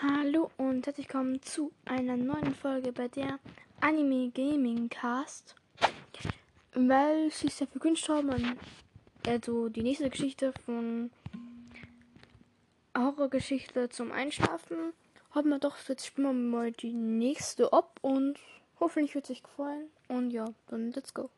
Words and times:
Hallo 0.00 0.50
und 0.56 0.86
herzlich 0.86 1.08
willkommen 1.08 1.42
zu 1.42 1.72
einer 1.84 2.16
neuen 2.16 2.54
Folge 2.54 2.92
bei 2.92 3.08
der 3.08 3.40
Anime 3.80 4.30
Gaming 4.30 4.88
Cast. 4.88 5.56
Weil 6.74 7.28
sie 7.32 7.48
es 7.48 7.58
ja 7.58 7.66
verkündet 7.66 8.08
haben, 8.08 8.56
also 9.26 9.68
die 9.68 9.82
nächste 9.82 10.08
Geschichte 10.10 10.52
von 10.64 11.10
Horrorgeschichte 12.98 13.88
zum 13.88 14.12
Einschlafen, 14.12 14.92
haben 15.34 15.50
wir 15.50 15.58
doch, 15.58 15.76
jetzt 15.88 16.06
spielen 16.06 16.26
wir 16.26 16.58
mal 16.58 16.72
die 16.72 16.92
nächste 16.92 17.72
ab 17.72 17.98
und 18.00 18.38
hoffentlich 18.80 19.14
wird 19.14 19.24
es 19.24 19.30
euch 19.30 19.42
gefallen. 19.42 19.90
Und 20.08 20.30
ja, 20.30 20.46
dann 20.68 20.92
let's 20.92 21.12
go. 21.12 21.30